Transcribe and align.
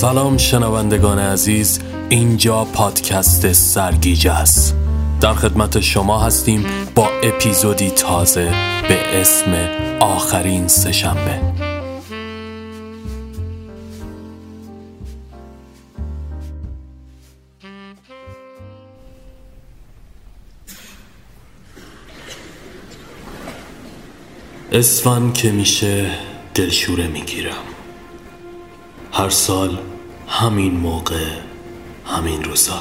سلام 0.00 0.36
شنوندگان 0.36 1.18
عزیز 1.18 1.80
اینجا 2.08 2.64
پادکست 2.64 3.52
سرگیجه 3.52 4.32
است. 4.32 4.76
در 5.20 5.34
خدمت 5.34 5.80
شما 5.80 6.20
هستیم 6.20 6.66
با 6.94 7.08
اپیزودی 7.22 7.90
تازه 7.90 8.54
به 8.88 9.20
اسم 9.20 9.68
آخرین 10.00 10.68
سهشنبه 10.68 11.40
اسفن 24.72 25.32
که 25.32 25.50
میشه 25.50 26.10
دلشوره 26.54 27.06
می‌گیرم. 27.06 27.54
هر 29.12 29.30
سال 29.30 29.89
همین 30.30 30.76
موقع 30.76 31.26
همین 32.06 32.44
روزا. 32.44 32.80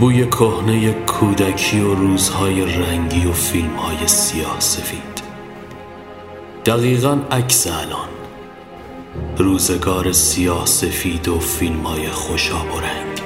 بوی 0.00 0.26
کهنه 0.26 0.92
کودکی 0.92 1.80
و 1.80 1.94
روزهای 1.94 2.64
رنگی 2.64 3.26
و 3.26 3.32
فیلمهای 3.32 4.08
سیاه 4.08 4.60
سفید. 4.60 5.22
دقیقا 6.64 7.18
عکس 7.30 7.66
الان 7.66 8.08
روزگار 9.38 10.12
سیاه 10.12 10.66
سفید 10.66 11.28
و 11.28 11.38
فیلمهای 11.38 12.08
خوشاب 12.08 12.74
و 12.74 12.80
رنگ. 12.80 13.20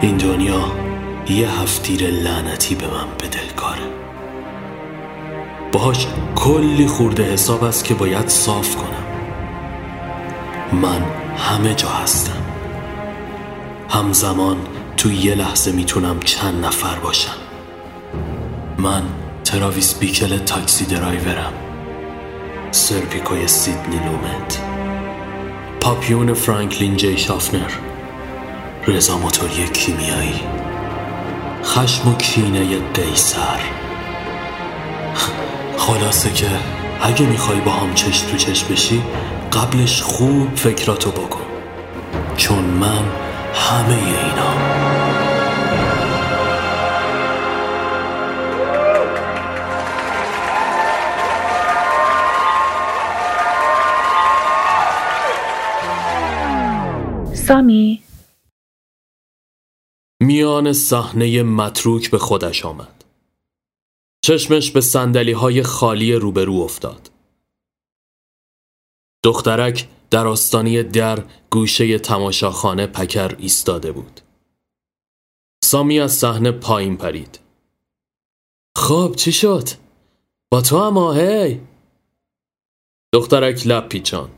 این 0.00 0.16
دنیا 0.16 0.72
یه 1.28 1.60
هفتیر 1.60 2.10
لعنتی 2.10 2.74
به 2.74 2.86
من 2.86 3.06
به 3.18 3.28
دل 3.28 3.48
کاره 3.56 4.03
باهاش 5.74 6.06
کلی 6.34 6.86
خورده 6.86 7.32
حساب 7.32 7.64
است 7.64 7.84
که 7.84 7.94
باید 7.94 8.28
صاف 8.28 8.76
کنم. 8.76 9.04
من 10.80 11.02
همه 11.38 11.74
جا 11.74 11.88
هستم. 11.88 12.42
همزمان 13.88 14.56
تو 14.96 15.12
یه 15.12 15.34
لحظه 15.34 15.72
می‌تونم 15.72 16.20
چند 16.20 16.64
نفر 16.64 16.98
باشم. 16.98 17.36
من 18.78 19.02
تراویس 19.44 19.94
بیکل 19.94 20.38
تاکسی 20.38 20.84
درایورم. 20.84 21.52
سرپیکوی 22.70 23.48
سیدنی 23.48 23.96
لومت. 23.96 24.58
پاپیون 25.80 26.34
فرانکلین 26.34 26.96
جی 26.96 27.18
شافنر. 27.18 27.70
رضا 28.86 29.18
موتوری 29.18 29.68
کیمیایی. 29.68 30.40
خشم 31.64 32.08
و 32.08 32.14
کینه 32.14 32.78
قیصر 32.78 33.73
خلاصه 35.78 36.32
که 36.32 36.48
اگه 37.02 37.26
می‌خوای 37.26 37.60
با 37.60 37.70
هم 37.70 37.94
چشم 37.94 38.30
تو 38.30 38.36
چشم 38.36 38.68
بشی 38.68 39.02
قبلش 39.52 40.02
خوب 40.02 40.54
فکراتو 40.54 41.10
بکن. 41.10 41.44
چون 42.36 42.64
من 42.64 43.04
همه 43.54 43.94
اینا. 43.94 44.84
سامی. 57.34 58.02
میان 60.20 60.72
صحنه 60.72 61.42
متروک 61.42 62.10
به 62.10 62.18
خودش 62.18 62.64
آمد. 62.64 62.93
چشمش 64.24 64.70
به 64.70 64.80
سندلی 64.80 65.32
های 65.32 65.62
خالی 65.62 66.14
روبرو 66.14 66.54
افتاد. 66.54 67.10
دخترک 69.24 69.88
در 70.10 70.26
آستانی 70.26 70.82
در 70.82 71.24
گوشه 71.50 71.98
تماشاخانه 71.98 72.86
پکر 72.86 73.36
ایستاده 73.38 73.92
بود. 73.92 74.20
سامی 75.64 76.00
از 76.00 76.12
صحنه 76.12 76.52
پایین 76.52 76.96
پرید. 76.96 77.38
خب 78.76 79.14
چی 79.16 79.32
شد؟ 79.32 79.68
با 80.50 80.60
تو 80.60 80.78
هم 80.78 80.98
آهی؟ 80.98 81.60
دخترک 83.12 83.66
لب 83.66 83.88
پیچان 83.88 84.30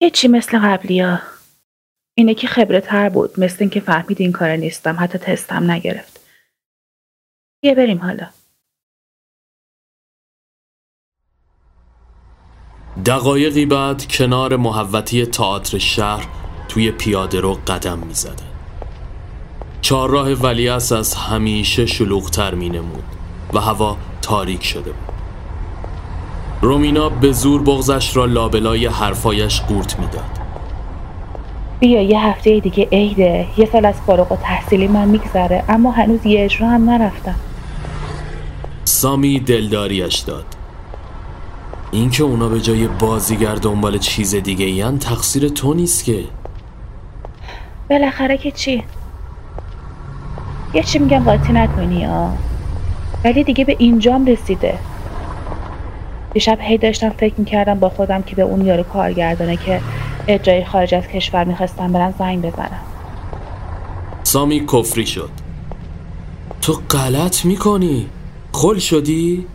یه 0.00 0.10
چی 0.10 0.28
مثل 0.28 0.58
قبلی 0.58 1.00
ها. 1.00 1.18
اینه 2.14 2.34
که 2.34 2.46
خبره 2.46 2.80
تر 2.80 3.08
بود. 3.08 3.40
مثل 3.40 3.56
اینکه 3.60 3.80
فهمید 3.80 4.20
این 4.20 4.32
کار 4.32 4.50
نیستم. 4.50 4.96
حتی 5.00 5.18
تستم 5.18 5.70
نگرفت. 5.70 6.20
یه 7.62 7.74
بریم 7.74 7.98
حالا. 7.98 8.37
دقایقی 13.06 13.66
بعد 13.66 14.06
کنار 14.06 14.56
محوطی 14.56 15.26
تئاتر 15.26 15.78
شهر 15.78 16.26
توی 16.68 16.90
پیاده 16.90 17.40
رو 17.40 17.58
قدم 17.66 17.98
می 17.98 18.14
زده. 18.14 18.32
چهارراه 19.80 20.32
ولیعصر 20.32 20.96
از 20.96 21.14
همیشه 21.14 21.86
شلوغتر 21.86 22.54
می 22.54 22.68
نمود 22.68 23.04
و 23.52 23.60
هوا 23.60 23.96
تاریک 24.22 24.64
شده 24.64 24.90
بود. 24.90 25.14
رومینا 26.62 27.08
به 27.08 27.32
زور 27.32 27.62
بغزش 27.62 28.16
را 28.16 28.24
لابلای 28.24 28.86
حرفایش 28.86 29.60
قورت 29.60 29.98
می‌داد. 30.00 30.38
بیا 31.80 32.02
یه 32.02 32.20
هفته 32.20 32.60
دیگه 32.60 32.88
عیده 32.92 33.46
یه 33.56 33.68
سال 33.72 33.84
از 33.84 33.94
فارغ 34.06 34.32
و 34.32 34.36
تحصیلی 34.36 34.88
من 34.88 35.08
میگذره 35.08 35.64
اما 35.68 35.90
هنوز 35.90 36.26
یه 36.26 36.44
اجرا 36.44 36.68
هم 36.68 36.90
نرفتم 36.90 37.34
سامی 38.84 39.40
دلداریش 39.40 40.16
داد. 40.16 40.57
اینکه 41.92 42.22
اونا 42.22 42.48
به 42.48 42.60
جای 42.60 42.88
بازیگر 42.88 43.54
دنبال 43.54 43.98
چیز 43.98 44.34
دیگه 44.34 44.64
این 44.64 44.98
تقصیر 44.98 45.48
تو 45.48 45.74
نیست 45.74 46.04
که. 46.04 46.24
بالاخره 47.90 48.38
که 48.38 48.50
چی؟ 48.50 48.84
یه 50.74 50.82
چی 50.82 50.98
میگم 50.98 51.24
قاطی 51.24 51.52
نکنی 51.52 52.04
ها 52.04 52.32
ولی 53.24 53.44
دیگه 53.44 53.64
به 53.64 53.76
اینجام 53.78 54.26
رسیده. 54.26 54.78
دیشب 56.32 56.58
هی 56.60 56.78
داشتم 56.78 57.10
فکر 57.10 57.34
می‌کردم 57.38 57.78
با 57.78 57.88
خودم 57.88 58.22
که 58.22 58.36
به 58.36 58.42
اون 58.42 58.66
یارو 58.66 58.82
کارگردانه 58.82 59.56
که 59.56 59.80
اجرای 60.28 60.64
خارج 60.64 60.94
از 60.94 61.06
کشور 61.06 61.44
می‌خواستم 61.44 61.92
برم 61.92 62.14
زنگ 62.18 62.42
بزنم. 62.42 62.80
سامی 64.22 64.66
کفری 64.66 65.06
شد. 65.06 65.30
تو 66.60 66.72
غلط 66.90 67.44
می‌کنی. 67.44 68.06
خل 68.52 68.78
شدی؟ 68.78 69.46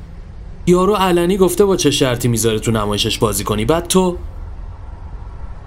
یارو 0.67 0.95
علنی 0.95 1.37
گفته 1.37 1.65
با 1.65 1.75
چه 1.75 1.91
شرطی 1.91 2.27
می‌ذاره 2.27 2.59
تو 2.59 2.71
نمایشش 2.71 3.17
بازی 3.17 3.43
کنی؟ 3.43 3.65
بعد 3.65 3.87
تو؟ 3.87 4.17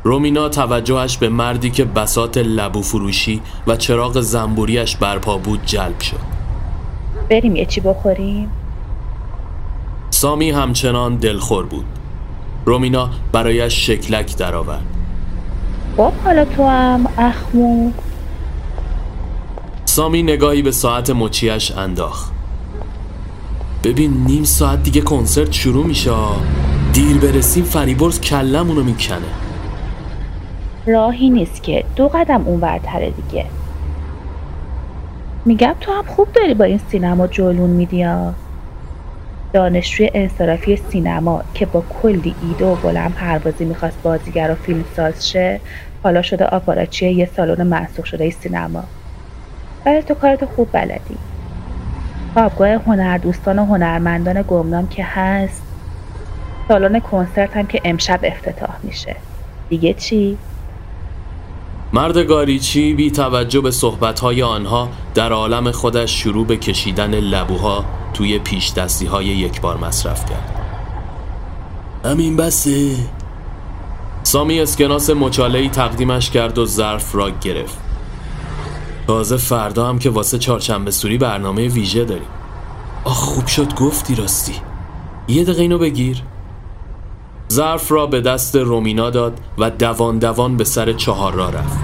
رومینا 0.03 0.49
توجهش 0.49 1.19
به 1.19 1.29
مردی 1.29 1.71
که 1.71 1.85
بسات 1.85 2.39
لبو 2.39 2.83
فروشی 2.83 3.43
و 3.67 3.77
چراغ 3.77 4.21
زنبوریش 4.21 4.97
برپا 4.97 5.39
بود 5.39 5.61
جلب 5.65 6.01
شد. 6.01 6.17
بریم 7.31 7.57
یه 7.57 7.67
چی 7.67 7.81
بخوریم؟ 7.81 8.51
سامی 10.11 10.51
همچنان 10.51 11.17
دلخور 11.17 11.67
بود. 11.67 11.87
رومینا 12.65 13.11
برایش 13.33 13.87
شکلک 13.87 14.37
درآورد. 14.37 14.87
خب 15.97 16.13
حالا 16.25 16.45
تو 16.45 16.67
هم 16.69 17.07
اخمو. 17.19 17.91
سامی 19.85 20.23
نگاهی 20.23 20.63
به 20.63 20.71
ساعت 20.71 21.11
مچیش 21.11 21.71
انداخت. 21.73 22.36
ببین 23.87 24.25
نیم 24.27 24.45
ساعت 24.45 24.83
دیگه 24.83 25.01
کنسرت 25.01 25.53
شروع 25.53 25.87
میشه. 25.87 26.11
دیر 26.93 27.19
برسیم 27.19 27.65
فریبرز 27.65 28.21
کلمونو 28.21 28.83
می‌کنه. 28.83 29.19
راهی 30.87 31.31
نیست 31.31 31.63
که. 31.63 31.85
دو 31.97 32.09
قدم 32.09 32.43
اون 32.47 32.61
ورتره 32.61 33.11
دیگه. 33.11 33.47
میگم 35.45 35.75
تو 35.81 35.93
هم 35.93 36.05
خوب 36.07 36.33
داری 36.33 36.55
با 36.55 36.65
این 36.65 36.81
سینما 36.91 37.27
جلون 37.27 37.71
میدی 37.71 38.03
ها. 38.03 38.35
دانشجوی 39.53 40.11
انصرافی 40.15 40.77
سینما 40.77 41.43
که 41.55 41.67
با 41.67 41.85
کلی 42.03 42.35
ایده 42.43 42.65
و 42.65 42.75
بلند 42.75 43.15
پروازی 43.15 43.65
می‌خواست 43.65 44.03
بازیگر 44.03 44.51
و 44.51 44.55
فیلم 44.55 44.85
ساز 44.97 45.31
شه 45.31 45.61
حالا 46.03 46.23
شده 46.23 46.45
آپاراچی 46.45 47.11
یه 47.11 47.31
سالن 47.37 47.63
منسوخ 47.67 48.07
شده 48.07 48.31
سینما. 48.31 48.85
ولی 49.87 50.03
تو 50.03 50.15
کارتو 50.15 50.47
خوب 50.47 50.69
بلدی. 50.73 51.19
خوابگاه 52.37 52.69
هنردوستان 52.69 53.59
و 53.59 53.65
هنرمندان 53.65 54.45
گمنام 54.49 54.89
که 54.89 55.05
هست. 55.05 55.63
سالن 56.69 57.01
کنسرت 57.01 57.57
هم 57.57 57.67
که 57.67 57.81
امشب 57.85 58.21
افتتاح 58.23 58.77
میشه. 58.83 59.17
دیگه 59.69 59.95
چی؟ 59.95 60.39
مرد 61.93 62.19
گاریچی 62.19 62.95
بی 62.95 63.11
توجه 63.11 63.61
به 63.61 63.71
صحبتهای 63.71 64.43
آنها 64.43 64.89
در 65.15 65.33
عالم 65.33 65.71
خودش 65.71 66.23
شروع 66.23 66.47
به 66.47 66.57
کشیدن 66.57 67.15
لبوها 67.15 67.85
توی 68.15 68.39
پیش 68.39 68.73
دستی 68.73 69.07
های 69.07 69.27
یک 69.27 69.61
بار 69.61 69.77
مصرف 69.77 70.31
کرد. 70.31 70.55
همین 72.05 72.37
بسه. 72.37 72.97
سامی 74.23 74.61
اسکناس 74.61 75.11
مچالهی 75.11 75.69
تقدیمش 75.69 76.31
کرد 76.31 76.59
و 76.59 76.67
ظرف 76.67 77.15
را 77.15 77.31
گرفت. 77.31 77.86
تازه 79.07 79.37
فردا 79.37 79.89
هم 79.89 79.99
که 79.99 80.11
واسه 80.11 80.39
چهارشنبه 80.39 80.91
سوری 80.91 81.19
برنامه 81.19 81.69
ویژه 81.69 82.05
داریم. 82.05 82.29
آخ 83.05 83.19
خوب 83.19 83.47
شد 83.47 83.75
گفتی 83.75 84.15
راستی. 84.15 84.55
یه 85.29 85.45
دقیقه 85.45 85.63
اینو 85.63 85.79
بگیر. 85.79 86.23
ظرف 87.53 87.93
را 87.93 88.07
به 88.07 88.21
دست 88.21 88.57
رومینا 88.57 89.11
داد 89.11 89.41
و 89.59 89.71
دوان 89.71 90.19
دوان 90.19 90.57
به 90.57 90.65
سر 90.65 90.93
چهار 90.93 91.33
را 91.33 91.51
رفت. 91.51 91.79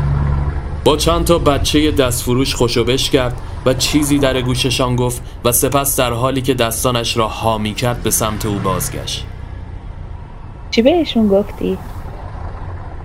با 0.84 0.96
چند 0.96 1.24
تا 1.24 1.38
بچه 1.38 1.90
دستفروش 1.90 2.54
خوشوبش 2.54 3.10
کرد 3.10 3.40
و 3.66 3.74
چیزی 3.74 4.18
در 4.18 4.40
گوششان 4.40 4.96
گفت 4.96 5.22
و 5.44 5.52
سپس 5.52 5.96
در 5.96 6.12
حالی 6.12 6.42
که 6.42 6.54
دستانش 6.54 7.16
را 7.16 7.28
حامی 7.28 7.74
کرد 7.74 8.02
به 8.02 8.10
سمت 8.10 8.46
او 8.46 8.58
بازگشت. 8.58 9.26
چی 10.70 10.82
بهشون 10.82 11.28
گفتی؟ 11.28 11.78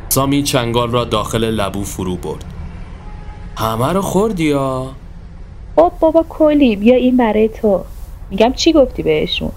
سامی 0.10 0.44
چنگال 0.44 0.92
را 0.92 1.06
داخل 1.06 1.44
لبو 1.44 1.84
فرو 1.84 2.16
برد. 2.16 2.57
همه 3.58 3.94
رو 3.94 4.02
خوردی 4.02 4.44
یا؟ 4.44 4.88
خب 5.76 5.92
بابا 6.00 6.26
کلی 6.30 6.76
بیا 6.76 6.96
این 6.96 7.18
برای 7.18 7.50
تو. 7.50 7.84
میگم 8.32 8.54
چی 8.54 8.74
گفتی 8.74 9.04
بهشون؟ 9.04 9.52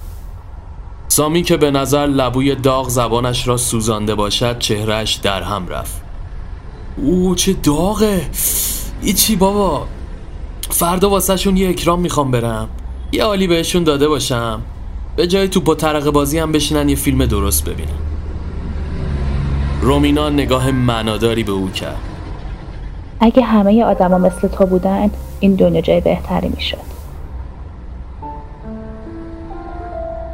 سامی 1.08 1.42
که 1.42 1.56
به 1.56 1.70
نظر 1.70 2.06
لبوی 2.06 2.54
داغ 2.54 2.88
زبانش 2.88 3.48
را 3.48 3.56
سوزانده 3.56 4.14
باشد 4.14 4.58
چهرهش 4.58 5.14
در 5.14 5.42
هم 5.42 5.68
رفت. 5.68 6.02
او 6.96 7.34
چه 7.34 7.52
داغه. 7.52 8.22
ای 9.02 9.12
چی 9.12 9.36
بابا. 9.36 9.86
فردا 10.70 11.10
واسه 11.10 11.36
شون 11.36 11.56
یه 11.56 11.68
اکرام 11.68 12.00
می‌خوام 12.00 12.30
برم. 12.30 12.68
یه 13.12 13.24
عالی 13.24 13.46
بهشون 13.46 13.84
داده 13.84 14.08
باشم. 14.08 14.62
به 15.16 15.26
جای 15.26 15.48
توپ 15.48 15.68
و 15.68 15.74
ترق 15.74 16.10
بازی 16.10 16.38
هم 16.38 16.52
بشینن 16.52 16.88
یه 16.88 16.96
فیلم 16.96 17.26
درست 17.26 17.64
ببینن. 17.64 17.98
رومینا 19.80 20.28
نگاه 20.28 20.70
معناداری 20.70 21.44
به 21.44 21.52
او 21.52 21.70
کرد. 21.70 22.09
اگه 23.20 23.42
همه 23.42 23.84
آدما 23.84 24.18
مثل 24.18 24.48
تو 24.48 24.66
بودن 24.66 25.10
این 25.40 25.54
دنیا 25.54 25.80
جای 25.80 26.00
بهتری 26.00 26.48
می‌شد. 26.48 26.90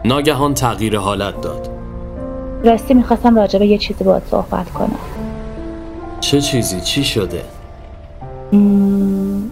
ناگهان 0.04 0.54
تغییر 0.54 0.98
حالت 0.98 1.40
داد. 1.40 1.68
راستی 2.64 2.94
می‌خواستم 2.94 3.36
راجع 3.36 3.58
به 3.58 3.66
یه 3.66 3.78
چیزی 3.78 4.04
باید 4.04 4.22
صحبت 4.30 4.70
کنم. 4.70 4.98
چه 6.20 6.40
چیزی؟ 6.40 6.80
چی 6.80 7.04
شده؟ 7.04 7.42
مم، 8.52 9.50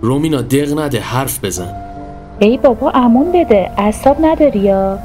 رومینا 0.00 0.42
دق 0.42 0.78
نده 0.78 1.00
حرف 1.00 1.44
بزن. 1.44 1.74
ای 2.38 2.56
بابا 2.56 2.90
امون 2.90 3.32
بده. 3.32 3.70
اعصاب 3.76 4.16
نداری 4.20 4.58
یا؟ 4.58 4.98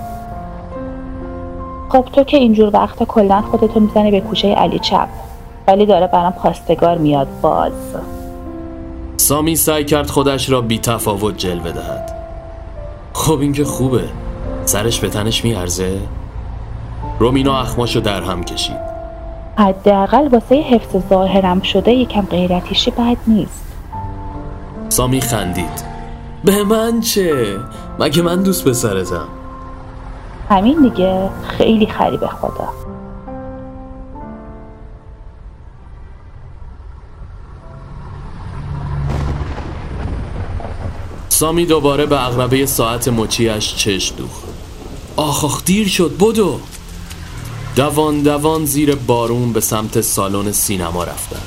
خب 1.90 2.06
تو 2.14 2.24
که 2.24 2.38
اینجور 2.38 2.76
وقتا 2.76 3.06
کلا 3.06 3.42
خودتو 3.42 3.80
می‌زنی 3.80 4.12
به 4.12 4.22
کوچه 4.22 4.54
علی 4.56 4.80
چپ. 4.80 5.08
ولی 5.68 5.86
داره 5.86 6.08
برام 6.08 6.32
خواستگار 6.32 6.98
میاد 6.98 7.28
باز 7.42 7.72
سامی 9.18 9.56
سعی 9.56 9.86
کرد 9.86 10.10
خودش 10.10 10.50
را 10.50 10.62
بی 10.62 10.80
تفاوت 10.80 11.38
جلوه 11.38 11.72
دهد. 11.72 12.16
خب 13.14 13.40
این 13.40 13.54
که 13.54 13.64
خوبه. 13.64 14.04
سرش 14.66 15.00
به 15.00 15.10
تنش 15.10 15.44
میارزه؟ 15.44 16.00
رومینا 17.20 17.60
اخماشو 17.60 18.00
در 18.00 18.22
هم 18.22 18.44
کشید. 18.44 18.78
حداقل 19.58 20.28
واسه 20.28 20.56
حفظ 20.56 21.10
ظاهرم 21.10 21.62
شده 21.62 21.92
یکم 21.92 22.22
غیرتیشی 22.22 22.92
بد 22.92 23.18
نیست. 23.28 23.66
سامی 24.90 25.22
خندید. 25.22 25.84
به 26.44 26.64
من 26.64 27.02
چه؟ 27.02 27.58
مگه 28.00 28.22
من 28.22 28.44
دوست 28.44 28.68
پسرتم؟ 28.68 29.28
همین 30.50 30.82
دیگه. 30.82 31.30
خیلی 31.48 31.88
خری 31.88 32.18
به 32.18 32.28
خدا. 32.28 32.81
سامی 41.42 41.66
دوباره 41.66 42.06
به 42.06 42.26
اغربه 42.26 42.66
ساعت 42.66 43.08
مچیش 43.08 43.76
چشم 43.76 44.16
دوخت. 44.16 44.44
آخ 45.16 45.46
آخ 45.46 45.64
دیر 45.66 45.88
شد 45.88 46.18
بدو. 46.20 46.60
دوان 47.76 48.22
دوان 48.22 48.66
زیر 48.66 48.96
بارون 48.96 49.54
به 49.54 49.60
سمت 49.60 50.02
سالن 50.02 50.52
سینما 50.52 51.04
رفتن. 51.04 51.40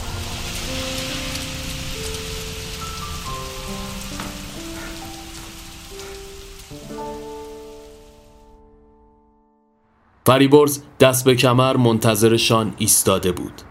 فریبرز 10.26 10.80
دست 11.00 11.24
به 11.24 11.34
کمر 11.34 11.76
منتظرشان 11.76 12.74
ایستاده 12.78 13.32
بود. 13.32 13.62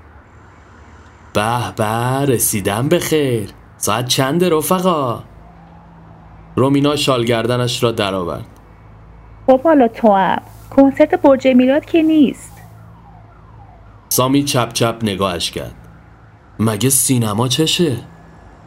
به 1.34 1.72
به 1.76 1.86
رسیدم 2.34 2.88
به 2.88 3.00
خیر. 3.00 3.50
ساعت 3.78 4.08
چند 4.08 4.44
رفقا؟ 4.44 5.32
رومینا 6.56 6.96
شالگردنش 6.96 7.84
را 7.84 7.92
درآورد. 7.92 8.46
خب 9.48 9.62
حالا 9.62 9.88
تو 9.88 10.14
هم. 10.14 10.42
کنسرت 10.76 11.22
برج 11.22 11.48
میلاد 11.48 11.86
که 11.86 12.02
نیست. 12.02 12.54
سامی 14.10 14.44
چپ 14.44 14.74
چپ 14.74 14.96
نگاهش 15.02 15.52
کرد. 15.52 15.76
مگه 16.60 16.90
سینما 16.90 17.48
چشه؟ 17.48 17.98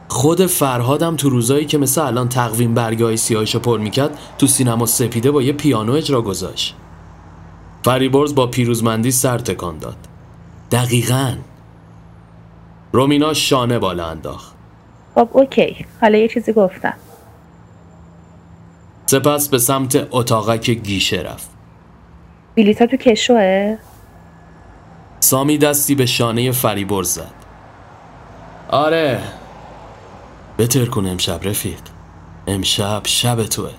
خود 0.09 0.47
فرهادم 0.47 1.17
تو 1.17 1.31
روزایی 1.31 1.65
که 1.65 1.79
مثل 1.79 2.01
الان 2.01 2.29
تقویم 2.29 2.75
برگای 2.75 3.17
سیاهشو 3.17 3.59
پر 3.59 3.79
می‌کرد 3.79 4.19
تو 4.39 4.47
سینما 4.47 4.87
سپیده 4.87 5.31
با 5.31 5.43
یه 5.43 5.53
پیانو 5.53 5.93
اجرا 5.93 6.23
گذاشت. 6.23 6.77
فریبرز 7.85 8.35
با 8.35 8.47
پیروزمندی 8.47 9.11
سر 9.11 9.39
تکان 9.39 9.79
داد. 9.79 9.97
دقیقا. 10.71 11.35
رومینا 12.93 13.33
شانه 13.33 13.79
بالا 13.79 14.07
انداخت. 14.07 14.55
خب 15.15 15.29
اوکی. 15.33 15.87
حالا 16.01 16.19
یه 16.19 16.29
چیزی 16.29 16.53
گفتم. 16.53 16.95
سپس 19.07 19.49
به 19.49 19.59
سمت 19.59 20.09
اتاقک 20.11 20.71
گیشه 20.71 21.17
رفت. 21.17 21.51
بلیتا 22.57 22.87
تو 22.87 22.97
کشوه؟ 22.97 23.77
سامی 25.21 25.59
دستی 25.59 25.95
به 25.95 26.07
شانه 26.07 26.51
فریبرز 26.51 27.09
زد. 27.09 27.35
آره. 28.69 29.21
بتر 30.59 30.85
کن 30.85 31.07
امشب 31.07 31.41
رفیق. 31.43 31.79
امشب 32.47 33.01
شب 33.05 33.43
توه. 33.43 33.71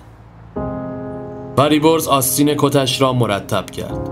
فریبرز 1.56 2.08
آستین 2.08 2.54
کتش 2.58 3.00
را 3.00 3.12
مرتب 3.12 3.70
کرد. 3.70 4.10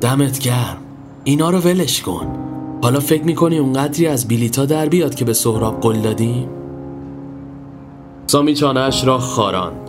دمت 0.00 0.38
گرم. 0.38 0.76
اینا 1.24 1.50
رو 1.50 1.58
ولش 1.58 2.02
کن. 2.02 2.36
حالا 2.82 3.00
فکر 3.00 3.22
می‌کنی 3.22 3.58
اونقدری 3.58 4.06
از 4.06 4.28
بیلیتا 4.28 4.64
در 4.64 4.86
بیاد 4.86 5.14
که 5.14 5.24
به 5.24 5.32
سهراب 5.32 5.80
قول 5.80 6.00
دادیم؟ 6.00 6.48
سامی 8.26 8.54
چانهش 8.54 9.04
را 9.04 9.18
خاراند. 9.18 9.85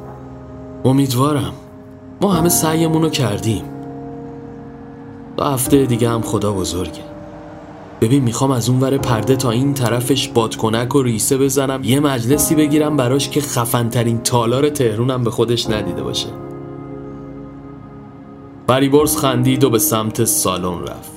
امیدوارم. 0.85 1.53
ما 2.21 2.31
همه 2.31 2.49
سعیمون 2.49 3.01
رو 3.01 3.09
کردیم. 3.09 3.63
دو 5.37 5.43
هفته 5.43 5.85
دیگه 5.85 6.09
هم 6.09 6.21
خدا 6.21 6.53
بزرگه. 6.53 7.07
ببین 8.01 8.23
می‌خوام 8.23 8.51
از 8.51 8.69
اون 8.69 8.79
ور 8.79 8.97
پرده 8.97 9.35
تا 9.35 9.51
این 9.51 9.73
طرفش 9.73 10.27
بادکنک 10.27 10.95
و 10.95 11.03
ریسه 11.03 11.37
بزنم. 11.37 11.83
یه 11.83 11.99
مجلسی 11.99 12.55
بگیرم 12.55 12.97
براش 12.97 13.29
که 13.29 13.41
خفنترین 13.41 14.21
تالار 14.21 14.69
تهرونم 14.69 15.23
به 15.23 15.31
خودش 15.31 15.69
ندیده 15.69 16.03
باشه. 16.03 16.29
فریبرز 18.67 19.17
خندید 19.17 19.63
و 19.63 19.69
به 19.69 19.79
سمت 19.79 20.23
سالن 20.23 20.81
رفت. 20.81 21.11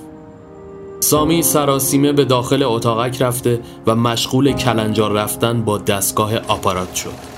سامی 1.01 1.43
سراسیمه 1.43 2.13
به 2.13 2.25
داخل 2.25 2.63
اتاقک 2.63 3.23
رفته 3.23 3.61
و 3.87 3.95
مشغول 3.95 4.53
کلنجار 4.53 5.13
رفتن 5.13 5.63
با 5.63 5.79
دستگاه 5.79 6.37
آپارات 6.37 6.95
شد. 6.95 7.31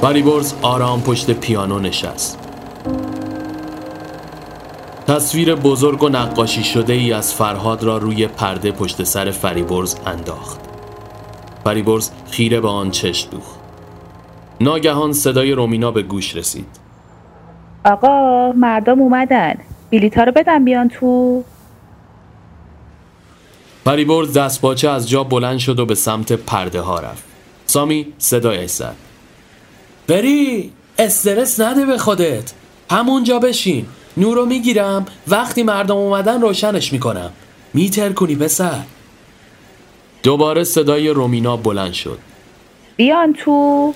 فریبرز 0.00 0.54
آرام 0.62 1.02
پشت 1.02 1.30
پیانو 1.30 1.78
نشست. 1.78 2.38
تصویر 5.06 5.54
بزرگ 5.54 6.02
و 6.02 6.08
نقاشی 6.08 6.64
شده 6.64 6.92
ای 6.92 7.12
از 7.12 7.34
فرهاد 7.34 7.82
را 7.84 7.98
روی 7.98 8.26
پرده 8.26 8.72
پشت 8.72 9.04
سر 9.04 9.30
فریبرز 9.30 9.96
انداخت. 10.06 10.60
فریبرز 11.64 12.10
خیره 12.30 12.60
به 12.60 12.68
آن 12.68 12.90
چشم 12.90 13.30
دوخت. 13.30 13.58
ناگهان 14.60 15.12
صدای 15.12 15.52
رومینا 15.52 15.90
به 15.90 16.02
گوش 16.02 16.36
رسید. 16.36 16.78
آقا 17.84 18.52
مردم 18.52 19.00
اومدن. 19.00 19.54
بلیتا 19.90 20.24
رو 20.24 20.32
بدم 20.32 20.64
بیان 20.64 20.88
تو. 20.88 21.44
فریبرز 23.84 24.32
دستپاچه 24.32 24.88
از 24.88 25.08
جا 25.08 25.24
بلند 25.24 25.58
شد 25.58 25.80
و 25.80 25.86
به 25.86 25.94
سمت 25.94 26.32
پرده 26.32 26.80
ها 26.80 26.98
رفت. 26.98 27.24
سامی 27.66 28.06
صدایش 28.18 28.70
زد 28.70 29.09
بری 30.10 30.72
استرس 30.98 31.60
نده 31.60 31.86
به 31.86 31.98
خودت. 31.98 32.52
همونجا 32.90 33.38
بشین. 33.38 33.86
نورو 34.16 34.46
می‌گیرم. 34.46 35.06
وقتی 35.28 35.62
مردم 35.62 35.96
اومدن 35.96 36.40
روشنش 36.40 36.92
می‌کنم. 36.92 37.30
میتر 37.74 38.12
کنی 38.12 38.36
پسر. 38.36 38.82
دوباره 40.22 40.64
صدای 40.64 41.08
رومینا 41.08 41.56
بلند 41.56 41.92
شد. 41.92 42.18
بیان 42.96 43.32
تو. 43.32 43.94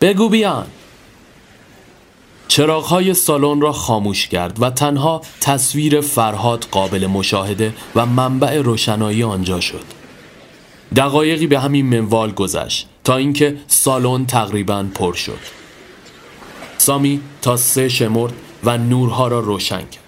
بگو 0.00 0.28
بیان. 0.28 0.66
چراغهای 2.48 3.14
سالن 3.14 3.60
را 3.60 3.72
خاموش 3.72 4.28
کرد 4.28 4.62
و 4.62 4.70
تنها 4.70 5.22
تصویر 5.40 6.00
فرهاد 6.00 6.66
قابل 6.70 7.06
مشاهده 7.06 7.74
و 7.94 8.06
منبع 8.06 8.58
روشنایی 8.58 9.22
آنجا 9.22 9.60
شد. 9.60 9.84
دقایقی 10.96 11.46
به 11.46 11.58
همین 11.58 11.86
منوال 11.86 12.32
گذشت. 12.32 12.88
تا 13.08 13.16
اینکه 13.16 13.56
سالن 13.66 14.26
تقریبا 14.26 14.86
پر 14.94 15.12
شد. 15.12 15.38
سامی 16.78 17.20
تا 17.42 17.56
سه 17.56 17.88
شمرد 17.88 18.32
و 18.64 18.78
نورها 18.78 19.28
را 19.28 19.40
روشن 19.40 19.78
کرد. 19.80 20.07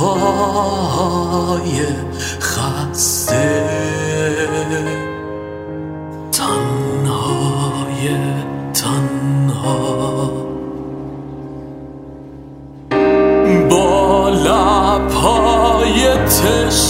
پای 0.00 1.78
خسته. 2.40 3.66
تنهای 6.32 8.04
تنها. 8.74 10.30
با 13.70 14.28
لبهای 14.28 16.16
تشنه 16.16 16.89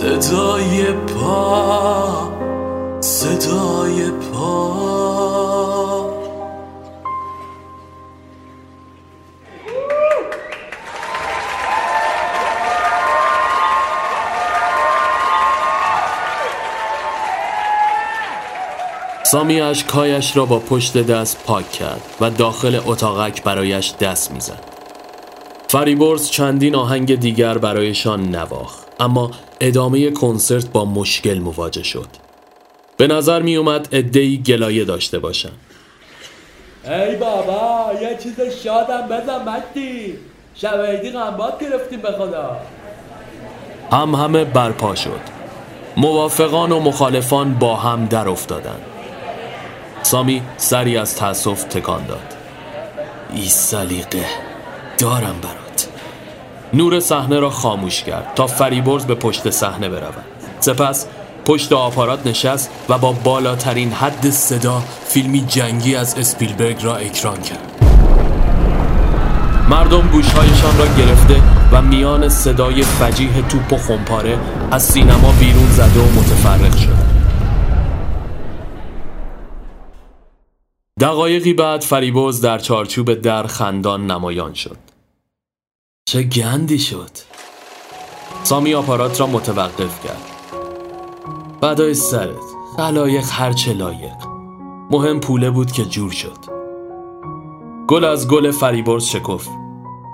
صدای 0.00 0.92
پا 0.92 2.32
صدای 3.00 4.10
پا 4.10 4.80
سامی 19.22 19.60
اشکهایش 19.60 20.36
را 20.36 20.44
با 20.44 20.58
پشت 20.58 20.98
دست 20.98 21.44
پاک 21.44 21.70
کرد 21.72 22.00
و 22.20 22.30
داخل 22.30 22.80
اتاقک 22.86 23.42
برایش 23.42 23.94
دست 24.00 24.32
می‌زد. 24.32 24.64
فریبرز 25.68 26.30
چندین 26.30 26.74
آهنگ 26.74 27.20
دیگر 27.20 27.58
برایشان 27.58 28.30
نواخ 28.34 28.89
اما 29.00 29.30
ادامه 29.60 30.10
کنسرت 30.10 30.66
با 30.72 30.84
مشکل 30.84 31.38
مواجه 31.38 31.82
شد. 31.82 32.08
به 32.96 33.06
نظر 33.06 33.42
می 33.42 33.56
اومد 33.56 33.88
ادهی 33.92 34.38
گلایه 34.38 34.84
داشته 34.84 35.18
باشند. 35.18 35.58
ای 36.84 37.16
بابا 37.16 37.92
یه 38.02 38.18
چیز 38.22 38.40
شادم 38.62 39.08
بزن 39.08 39.48
مدی. 39.48 40.18
شویدی 40.54 41.10
غنبات 41.10 41.60
گرفتیم 41.60 42.00
به 42.00 42.12
خدا. 42.12 42.56
هم 43.92 44.14
همه 44.14 44.44
برپا 44.44 44.94
شد. 44.94 45.20
موافقان 45.96 46.72
و 46.72 46.80
مخالفان 46.80 47.54
با 47.54 47.76
هم 47.76 48.06
در 48.06 48.28
افتادند 48.28 48.82
سامی 50.02 50.42
سری 50.56 50.96
از 50.96 51.16
تأسف 51.16 51.64
تکان 51.64 52.06
داد. 52.06 52.34
ای 53.34 53.48
سلیقه 53.48 54.24
دارم 54.98 55.40
برات. 55.42 55.69
نور 56.74 57.00
صحنه 57.00 57.38
را 57.38 57.50
خاموش 57.50 58.02
کرد 58.02 58.32
تا 58.34 58.46
فریبرز 58.46 59.06
به 59.06 59.14
پشت 59.14 59.50
صحنه 59.50 59.88
برود 59.88 60.24
سپس 60.60 61.06
پشت 61.44 61.72
آپارات 61.72 62.26
نشست 62.26 62.70
و 62.88 62.98
با 62.98 63.12
بالاترین 63.12 63.92
حد 63.92 64.30
صدا 64.30 64.82
فیلمی 65.04 65.40
جنگی 65.40 65.96
از 65.96 66.18
اسپیلبرگ 66.18 66.84
را 66.84 66.96
اکران 66.96 67.42
کرد. 67.42 67.80
مردم 69.70 70.08
گوشهایشان 70.12 70.78
را 70.78 70.86
گرفته 70.86 71.42
و 71.72 71.82
میان 71.82 72.28
صدای 72.28 72.82
فجیح 72.82 73.48
توپ 73.48 73.72
و 73.72 73.76
خمپاره 73.76 74.38
از 74.70 74.82
سینما 74.82 75.32
بیرون 75.40 75.68
زده 75.70 76.00
و 76.00 76.20
متفرق 76.20 76.76
شد 76.76 77.10
دقایقی 81.00 81.52
بعد 81.52 81.80
فریبوز 81.80 82.40
در 82.40 82.58
چارچوب 82.58 83.14
در 83.14 83.46
خندان 83.46 84.06
نمایان 84.06 84.54
شد. 84.54 84.89
چه 86.10 86.22
گندی 86.22 86.78
شد. 86.78 87.10
سامی 88.42 88.74
آپارات 88.74 89.20
را 89.20 89.26
متوقف 89.26 90.04
کرد. 90.06 90.30
بعدای 91.60 91.94
سرت 91.94 92.36
علایق 92.78 93.24
هرچه 93.30 93.72
لایق. 93.72 94.16
مهم 94.90 95.20
پوله 95.20 95.50
بود 95.50 95.72
که 95.72 95.84
جور 95.84 96.10
شد. 96.10 96.38
گل 97.88 98.04
از 98.04 98.28
گل 98.28 98.50
فریبرز 98.50 99.04
شکفت. 99.04 99.50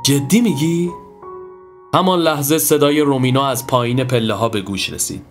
جدی 0.04 0.40
میگی؟ 0.40 0.90
همان 1.94 2.18
لحظه 2.18 2.58
صدای 2.58 3.00
رومینا 3.00 3.48
از 3.48 3.66
پایین 3.66 4.04
پله 4.04 4.34
ها 4.34 4.48
به 4.48 4.60
گوش 4.60 4.90
رسید. 4.90 5.22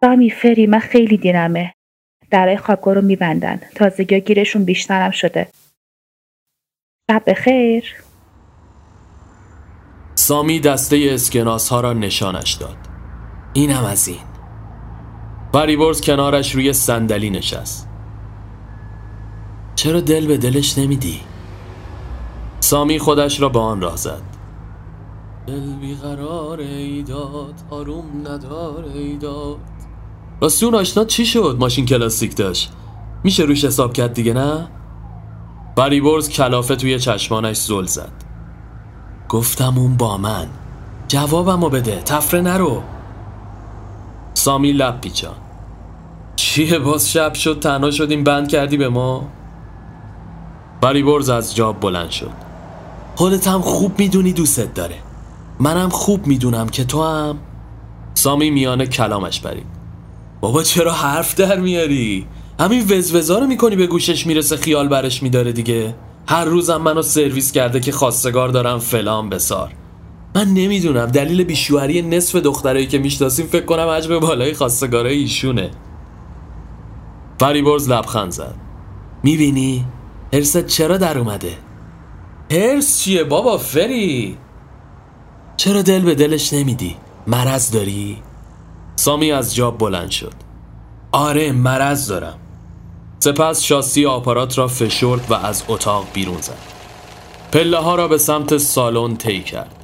سامی 0.00 0.30
فری 0.30 0.66
من 0.66 0.78
خیلی 0.78 1.16
دیرمه 1.16 1.74
درای 2.30 2.56
خوابگاه 2.56 2.94
رو 2.94 3.02
میبندن. 3.02 3.60
تازگی 3.74 4.20
گیرشون 4.20 4.64
بیشترم 4.64 5.10
شده. 5.10 5.48
شب 7.10 7.22
بخیر. 7.26 7.94
سامی 10.32 10.60
دسته 10.60 11.08
اسکناس 11.10 11.68
ها 11.68 11.80
را 11.80 11.92
نشانش 11.92 12.52
داد. 12.52 12.76
اینم 13.52 13.84
از 13.84 14.08
این. 14.08 14.20
فریبرز 15.52 16.00
کنارش 16.00 16.54
روی 16.54 16.72
صندلی 16.72 17.30
نشست. 17.30 17.88
چرا 19.74 20.00
دل 20.00 20.26
به 20.26 20.36
دلش 20.36 20.78
نمیدی؟ 20.78 21.20
سامی 22.60 22.98
خودش 22.98 23.40
را 23.40 23.48
به 23.48 23.58
آن 23.58 23.80
راه 23.80 23.96
زد. 23.96 24.22
دل 25.46 25.76
بیقرار 25.80 26.60
ایداد 26.60 27.54
آروم 27.70 28.04
ندار 28.20 28.84
ایداد 28.94 29.58
راستی 30.40 30.66
اون 30.66 30.74
آشنا 30.74 31.04
چی 31.04 31.26
شد؟ 31.26 31.56
ماشین 31.60 31.86
کلاسیک 31.86 32.36
داشت. 32.36 32.72
میشه 33.24 33.42
روش 33.42 33.64
حساب 33.64 33.92
کرد 33.92 34.14
دیگه 34.14 34.32
نه؟ 34.32 34.68
فریبرز 35.76 36.28
کلافه 36.28 36.76
توی 36.76 36.98
چشمانش 36.98 37.56
زل 37.56 37.84
زد. 37.86 38.21
گفتم 39.32 39.78
اون 39.78 39.96
با 39.96 40.16
من. 40.16 40.46
جوابمو 41.08 41.68
بده. 41.68 42.02
تفره 42.04 42.40
نرو. 42.40 42.82
سامی 44.34 44.72
لب 44.72 45.00
پیچان. 45.00 45.34
چیه 46.36 46.78
باز 46.78 47.12
شب 47.12 47.34
شد؟ 47.34 47.60
تنها 47.60 47.90
شدیم. 47.90 48.24
بند 48.24 48.48
کردی 48.48 48.76
به 48.76 48.88
ما؟ 48.88 49.24
فریبرز 50.82 51.30
از 51.30 51.54
جاب 51.54 51.80
بلند 51.80 52.10
شد. 52.10 52.30
خودت 53.16 53.48
هم 53.48 53.60
خوب 53.60 53.98
می‌دونی 53.98 54.32
دوستت 54.32 54.74
داره. 54.74 54.96
منم 55.60 55.88
خوب 55.88 56.26
می‌دونم 56.26 56.68
که 56.68 56.84
تو 56.84 57.04
هم. 57.04 57.38
سامی 58.14 58.50
میانه 58.50 58.86
کلامش 58.86 59.40
برید 59.40 59.66
بابا 60.40 60.62
چرا 60.62 60.92
حرف 60.92 61.34
در 61.34 61.60
میاری؟ 61.60 62.26
همین 62.60 62.86
وزوزا 62.90 63.38
رو 63.38 63.46
می‌کنی 63.46 63.76
به 63.76 63.86
گوشش 63.86 64.26
می‌رسه 64.26 64.56
خیال 64.56 64.88
برش 64.88 65.22
میداره 65.22 65.52
دیگه. 65.52 65.94
هر 66.28 66.44
روزم 66.44 66.76
منو 66.76 67.02
سرویس 67.02 67.52
کرده 67.52 67.80
که 67.80 67.92
خواستگار 67.92 68.48
دارم 68.48 68.78
فلان 68.78 69.28
بسار 69.28 69.72
من 70.34 70.48
نمی‌دونم 70.48 71.06
دلیل 71.06 71.44
بیشوهری 71.44 72.02
نصف 72.02 72.36
دخترایی 72.36 72.86
که 72.86 72.98
می‌شناسیم 72.98 73.46
فکر 73.46 73.64
کنم 73.64 73.88
عجب 73.88 74.18
بالای 74.18 74.54
خواستگارای 74.54 75.18
ایشونه 75.18 75.70
فریبرز 77.40 77.88
لبخند 77.88 78.30
زد 78.30 78.54
می‌بینی؟ 79.22 79.86
هرست 80.32 80.66
چرا 80.66 80.96
در 80.96 81.18
اومده؟ 81.18 81.58
هرس 82.50 83.00
چیه 83.00 83.24
بابا 83.24 83.58
فری؟ 83.58 84.38
چرا 85.56 85.82
دل 85.82 86.02
به 86.02 86.14
دلش 86.14 86.52
نمیدی؟ 86.52 86.96
مرض 87.26 87.70
داری؟ 87.70 88.22
سامی 88.96 89.32
از 89.32 89.54
جاب 89.54 89.78
بلند 89.78 90.10
شد 90.10 90.32
آره 91.12 91.52
مرض 91.52 92.08
دارم 92.08 92.38
سپس 93.22 93.62
شاسی 93.62 94.06
آپارات 94.06 94.58
را 94.58 94.68
فشرد 94.68 95.30
و 95.30 95.34
از 95.34 95.64
اتاق 95.68 96.06
بیرون 96.12 96.40
زد. 96.40 96.58
پله 97.52 97.78
ها 97.78 97.94
را 97.94 98.08
به 98.08 98.18
سمت 98.18 98.56
سالن 98.56 99.16
طی 99.16 99.42
کرد. 99.42 99.74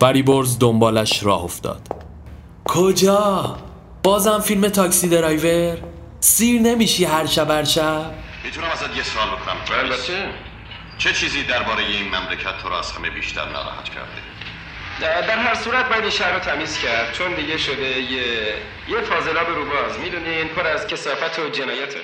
فریبرز 0.00 0.58
دنبالش 0.58 1.22
راه 1.22 1.44
افتاد. 1.44 1.80
کجا؟ 2.64 3.56
بازم 4.02 4.40
فیلم 4.40 4.68
تاکسی 4.68 5.08
درایور؟ 5.08 5.78
سیر 6.20 6.60
نمیشی 6.60 7.04
هر 7.04 7.26
شب 7.26 7.50
هر 7.50 7.64
شب؟ 7.64 8.14
می‌تونم 8.44 8.66
ازت 8.66 8.96
یه 8.96 9.02
سوال 9.02 9.28
بکنم. 9.28 9.78
البته 9.78 10.30
چه 10.98 11.12
چیزی 11.12 11.42
درباره 11.42 11.84
این 11.84 12.04
مملکت 12.08 12.58
تو 12.62 12.68
را 12.68 12.78
از 12.78 12.92
همه 12.92 13.10
بیشتر 13.10 13.44
ناراحت 13.44 13.84
کرده؟ 13.84 15.26
در 15.26 15.38
هر 15.38 15.54
صورت 15.54 15.88
باید 15.88 16.02
این 16.02 16.10
شهر 16.10 16.32
رو 16.32 16.40
تمیز 16.40 16.78
کرد 16.78 17.12
چون 17.12 17.34
دیگه 17.34 17.58
شده 17.58 18.00
یه 18.00 18.22
یه 18.88 19.00
فاضلاب 19.00 19.46
روباز. 19.48 19.98
می‌دونین 20.02 20.48
پر 20.48 20.66
از 20.66 20.86
کسافت 20.86 21.38
و 21.38 21.48
جنایته. 21.48 22.00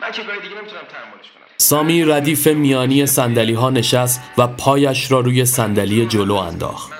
من 0.00 0.12
که 0.12 0.22
دیگه 0.22 0.32
نمی‌تونم 0.32 0.82
تحملش 0.92 1.28
کنم. 1.34 1.46
سامی 1.56 2.04
ردیف 2.04 2.46
میانی 2.46 3.06
صندلی 3.06 3.52
ها 3.52 3.70
نشست 3.70 4.20
و 4.38 4.46
پایش 4.46 5.12
را 5.12 5.20
روی 5.20 5.44
صندلی 5.44 6.06
جلو 6.06 6.34
انداخت. 6.34 6.92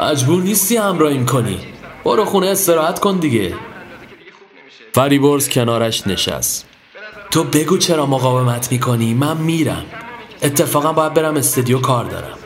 مجبور 0.00 0.42
نیستی 0.42 0.76
همراهیم 0.76 1.26
کنی. 1.26 1.58
برو 2.04 2.24
خونه 2.24 2.46
استراحت 2.46 2.98
کن 2.98 3.16
دیگه. 3.16 3.54
فریبرز 4.92 5.48
کنارش 5.48 6.06
نشست. 6.06 6.66
تو 7.30 7.44
بگو 7.44 7.78
چرا 7.78 8.06
مقاومت 8.06 8.72
می‌کنی؟ 8.72 9.14
من 9.14 9.36
میرم. 9.36 9.84
اتفاقا 10.42 10.92
باید 10.92 11.14
برم 11.14 11.36
استودیو 11.36 11.78
کار 11.78 12.04
دارم. 12.04 12.38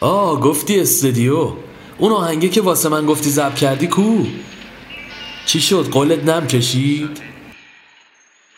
آه 0.00 0.40
گفتی 0.40 0.80
استودیو 0.80 1.52
اون 1.98 2.12
آهنگه 2.12 2.48
که 2.48 2.60
واسه 2.60 2.88
من 2.88 3.06
گفتی 3.06 3.30
ضبط 3.30 3.54
کردی 3.54 3.86
کو؟ 3.86 4.24
چی 5.46 5.60
شد؟ 5.60 5.88
قولت 5.90 6.24
نم 6.24 6.46
کشید؟ 6.46 7.33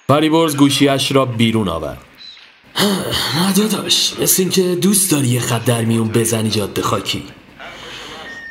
فریبرز 0.09 0.57
گوشیش 0.57 1.13
را 1.13 1.25
بیرون 1.25 1.69
آورد. 1.69 1.99
نه 3.37 3.53
داداش 3.57 4.13
مثل 4.21 4.43
این 4.43 4.51
که 4.51 4.63
دوست 4.63 5.11
داری 5.11 5.29
یه 5.29 5.41
خط 5.41 5.65
در 5.65 5.85
میون 5.85 6.09
بزنی 6.09 6.51
جاده 6.51 6.83
خاکی. 6.83 7.23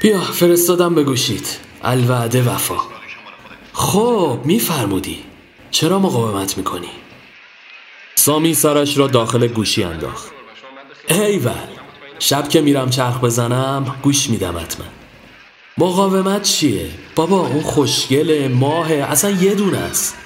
بیا 0.02 0.22
فرستادم 0.22 0.96
به 0.96 1.04
گوشید 1.04 1.48
الوعده 1.84 2.44
وفا. 2.44 2.78
خب 3.74 4.40
میفرمودی. 4.46 5.24
چرا 5.72 6.00
مقاومت 6.00 6.58
می‌کنی؟ 6.58 6.90
سامی 8.16 8.54
سرش 8.54 8.98
را 8.98 9.08
داخل 9.08 9.48
گوشی 9.48 9.84
انداخت. 9.84 10.32
ایول 11.10 11.52
شب 12.20 12.50
که 12.50 12.62
میرم 12.62 12.90
چرخ 12.90 13.24
بزنم 13.24 13.96
گوش 14.04 14.30
میدم 14.30 14.58
حتما. 14.58 14.86
مقاومت 15.78 16.44
چیه؟ 16.44 16.90
بابا 17.16 17.48
اون 17.48 17.62
خوشگله 17.62 18.48
ماه 18.48 18.92
اصلا 18.94 19.32
یه 19.32 19.56
دونه 19.56 19.78
است. 19.78 20.18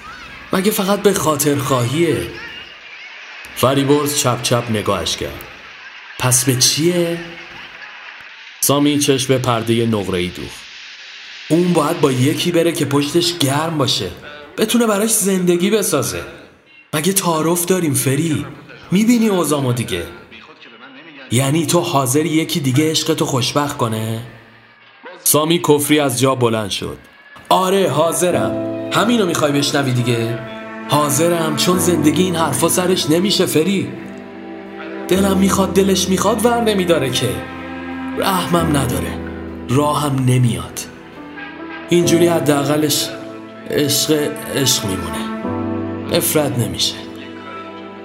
مگه 0.54 0.72
فقط 0.72 1.02
به 1.02 1.14
خاطر 1.14 1.56
خواهیه؟ 1.56 2.28
فریبرز 3.56 4.18
چپ 4.18 4.42
چپ 4.42 4.64
نگاهش 4.70 5.18
کرد. 5.18 5.44
پس 6.20 6.46
به 6.46 6.56
چیه؟ 6.56 7.20
سامی 8.62 9.00
چشم 9.00 9.28
به 9.28 9.38
پرده 9.38 9.86
نقره‌ای 9.86 10.28
دوخت. 10.28 10.60
اون 11.50 11.74
باید 11.74 12.02
با 12.02 12.12
یکی 12.12 12.52
بره 12.52 12.72
که 12.72 12.86
پشتش 12.86 13.38
گرم 13.38 13.78
باشه. 13.78 14.12
بتونه 14.58 14.88
براش 14.88 15.10
زندگی 15.10 15.70
بسازه. 15.70 16.22
مگه 16.94 17.14
تعارف 17.14 17.66
داریم 17.66 17.94
فری؟ 17.94 18.46
می‌بینی 18.92 19.28
اوزامو 19.28 19.74
دیگه. 19.74 20.04
یعنی 21.32 21.66
تو 21.66 21.80
حاضر 21.80 22.26
یکی 22.26 22.60
دیگه 22.60 22.92
عشقتو 22.92 23.26
خوشبخت 23.26 23.78
کنه؟ 23.78 24.24
سامی 25.24 25.62
کفری 25.68 26.00
از 26.00 26.20
جا 26.20 26.36
بلند 26.36 26.70
شد. 26.70 26.98
آره 27.50 27.90
حاضرم. 27.90 28.79
همینو 28.92 29.26
می‌خوای 29.26 29.52
بشنوی 29.52 29.92
دیگه؟ 29.92 30.40
حاضرم 30.90 31.56
چون 31.56 31.78
زندگی 31.78 32.24
این 32.24 32.36
حرفا 32.36 32.70
سرش 32.70 33.10
نمیشه 33.10 33.46
فری. 33.46 33.88
دلم 35.08 35.38
می‌خواد 35.38 35.74
دلش 35.74 36.10
می‌خواد 36.10 36.46
ور 36.46 36.62
نمیداره 36.62 37.10
که. 37.10 37.30
رحمم 38.18 38.78
نداره. 38.78 39.14
راهم 39.70 40.16
نمیاد. 40.28 40.80
اینجوری 41.90 42.28
حداقلش 42.28 43.10
عشق 43.70 44.32
عشق 44.56 44.86
میمونه. 44.86 45.30
نفرت 46.18 46.60
نمیشه. 46.60 46.96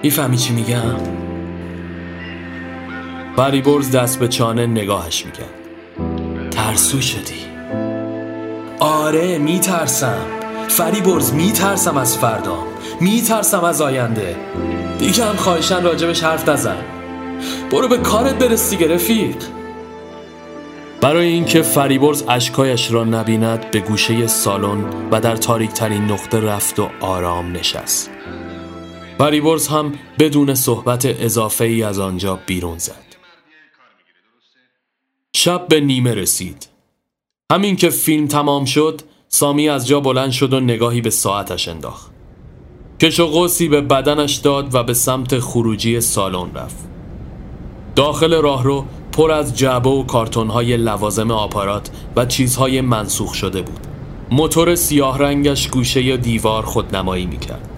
می‌فهمی 0.03 0.37
چی 0.37 0.53
میگم؟ 0.53 0.95
فریبرز 3.35 3.91
دست 3.91 4.19
به 4.19 4.27
چانه 4.27 4.67
نگاهش 4.67 5.25
می‌کرد. 5.25 5.49
ترسو 6.51 7.01
شدی. 7.01 7.45
آره 8.79 9.37
میترسم. 9.37 10.25
فریبرز 10.67 11.33
میترسم 11.33 11.97
از 11.97 12.17
فردا 12.17 12.57
میترسم 13.01 13.63
از 13.63 13.81
آینده. 13.81 14.35
دیگه 14.99 15.25
هم 15.25 15.35
خواهشن 15.35 15.83
راجبش 15.83 16.23
حرف 16.23 16.49
نزن. 16.49 16.77
برو 17.71 17.87
به 17.87 17.97
کارت 17.97 18.35
برس 18.35 18.69
دیگه 18.69 18.95
رفیق. 18.95 19.35
برای 21.01 21.27
اینکه 21.27 21.61
فریبرز 21.61 22.23
اشکایش 22.27 22.91
را 22.91 23.03
نبیند 23.03 23.71
به 23.71 23.79
گوشه 23.79 24.27
سالن 24.27 25.09
و 25.11 25.21
در 25.21 25.35
تاریک 25.35 25.71
ترین 25.71 26.03
نقطه 26.03 26.39
رفت 26.39 26.79
و 26.79 26.89
آرام 27.01 27.51
نشست. 27.51 28.11
فریبرز 29.17 29.67
هم 29.67 29.93
بدون 30.19 30.55
صحبت 30.55 31.05
اضافه 31.05 31.65
ای 31.65 31.83
از 31.83 31.99
آنجا 31.99 32.39
بیرون 32.45 32.77
زد. 32.77 33.05
شب 35.35 35.67
به 35.67 35.79
نیمه 35.79 36.13
رسید. 36.13 36.67
همین 37.51 37.75
که 37.75 37.89
فیلم 37.89 38.27
تمام 38.27 38.65
شد 38.65 39.01
سامی 39.35 39.69
از 39.69 39.87
جا 39.87 39.99
بلند 39.99 40.31
شد 40.31 40.53
و 40.53 40.59
نگاهی 40.59 41.01
به 41.01 41.09
ساعتش 41.09 41.67
انداخت. 41.67 42.11
کش 42.99 43.19
و 43.19 43.27
قوسی 43.27 43.67
به 43.67 43.81
بدنش 43.81 44.35
داد 44.35 44.75
و 44.75 44.83
به 44.83 44.93
سمت 44.93 45.39
خروجی 45.39 46.01
سالن 46.01 46.53
رفت. 46.53 46.75
داخل 47.95 48.41
راهرو 48.41 48.85
پر 49.11 49.31
از 49.31 49.57
جعبه 49.57 49.89
و 49.89 50.03
کارتون‌های 50.03 50.77
لوازم 50.77 51.31
آپارات 51.31 51.89
و 52.15 52.25
چیزهای 52.25 52.81
منسوخ 52.81 53.33
شده 53.33 53.61
بود. 53.61 53.79
موتور 54.31 54.75
سیاه 54.75 55.19
رنگش 55.19 55.67
گوشه 55.67 56.03
یا 56.03 56.15
دیوار 56.15 56.63
خودنمایی 56.65 57.25
می‌کرد. 57.25 57.69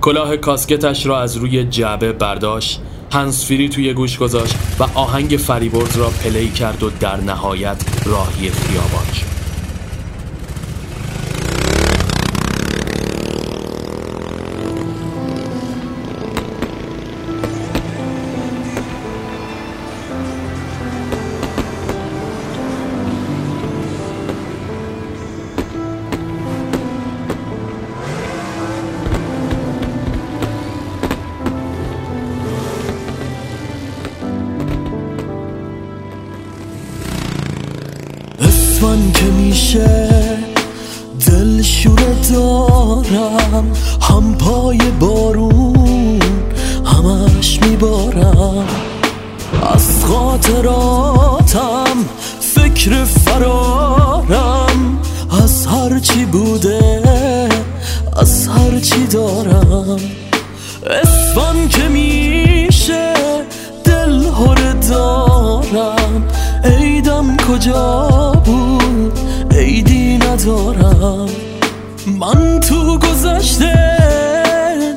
کلاه 0.00 0.36
کاسکتش 0.36 1.06
را 1.06 1.20
از 1.20 1.36
روی 1.36 1.64
جعبه 1.64 2.12
برداشت 2.12 2.80
هنسفیری 3.12 3.68
توی 3.68 3.92
گوش 3.92 4.18
گذاشت 4.18 4.56
و 4.78 4.84
آهنگ 4.94 5.30
فریبرز 5.30 5.96
را 5.96 6.08
پلی 6.08 6.48
کرد 6.48 6.82
و 6.82 6.90
در 7.00 7.16
نهایت 7.16 7.84
راهی 8.04 8.50
خیابان 8.50 9.12
شد. 9.14 9.35
اسفن 38.86 39.12
که 39.12 39.24
میشه 39.24 40.08
دل 41.26 41.62
شوره 41.62 42.14
دارم. 42.32 43.72
هم 44.00 44.34
پای 44.34 44.78
بارون 45.00 46.20
همش 46.84 47.60
میبارم. 47.62 48.66
از 49.72 50.04
خاطراتم 50.04 51.96
فکر 52.40 53.04
فرارم. 53.04 54.98
از 55.42 55.66
هرچی 55.66 56.24
بوده 56.24 57.02
از 58.16 58.48
هرچی 58.48 59.06
دارم. 59.06 60.00
اسفن 60.86 61.68
که 61.68 61.88
میشه 61.88 63.12
دل 63.84 64.22
هر 64.24 64.72
دارم. 64.72 66.24
عیدم 66.64 67.36
کجا 67.36 68.32
بود؟ 68.44 68.75
ندارم. 70.36 71.28
من 72.20 72.60
تو 72.60 72.98
گذشته 72.98 73.72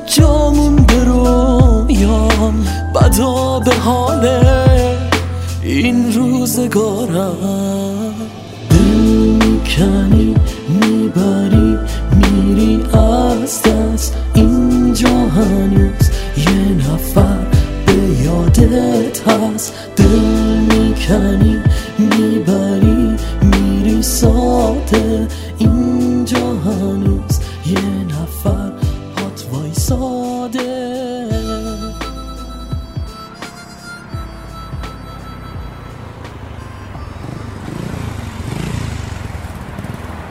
جامون 0.05 0.75
برویام 0.75 2.67
بدا 2.95 3.59
به 3.59 3.75
حال 3.75 4.29
این 5.63 6.13
روزگارم. 6.13 7.35
دل 8.69 10.35
می‌بری 10.69 11.77
میری 12.15 12.83
از 12.93 13.61
دست. 13.61 14.17
اینجا 14.33 15.09
هنوز 15.09 16.09
یه 16.37 16.91
نفر 16.93 17.47
به 17.85 18.23
یادت 18.23 19.27
هست. 19.27 19.73
دل 19.95 20.05
می‌کنی 20.05 21.57
می‌بری 21.97 23.15
ساده 24.09 25.27
اینجا 25.57 26.53
هنوز 26.65 27.39
یه 27.65 27.79
نفر 28.05 28.71
پات 29.15 29.45
وایساده 29.51 31.25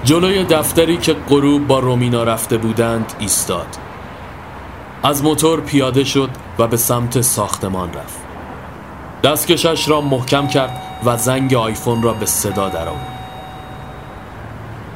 جلوی 0.04 0.44
دفتری 0.44 0.96
که 0.96 1.12
غروب 1.12 1.66
با 1.66 1.78
رومینا 1.78 2.24
رفته 2.24 2.58
بودند 2.58 3.12
ایستاد. 3.18 3.66
از 5.02 5.24
موتور 5.24 5.60
پیاده 5.60 6.04
شد 6.04 6.30
و 6.58 6.66
به 6.66 6.76
سمت 6.76 7.20
ساختمان 7.20 7.92
رفت. 7.92 8.18
دستکشش 9.24 9.88
را 9.88 10.00
محکم 10.00 10.46
کرد 10.46 10.82
و 11.04 11.16
زنگ 11.16 11.54
آیفون 11.54 12.02
را 12.02 12.12
به 12.12 12.26
صدا 12.26 12.68
درآورد. 12.68 13.17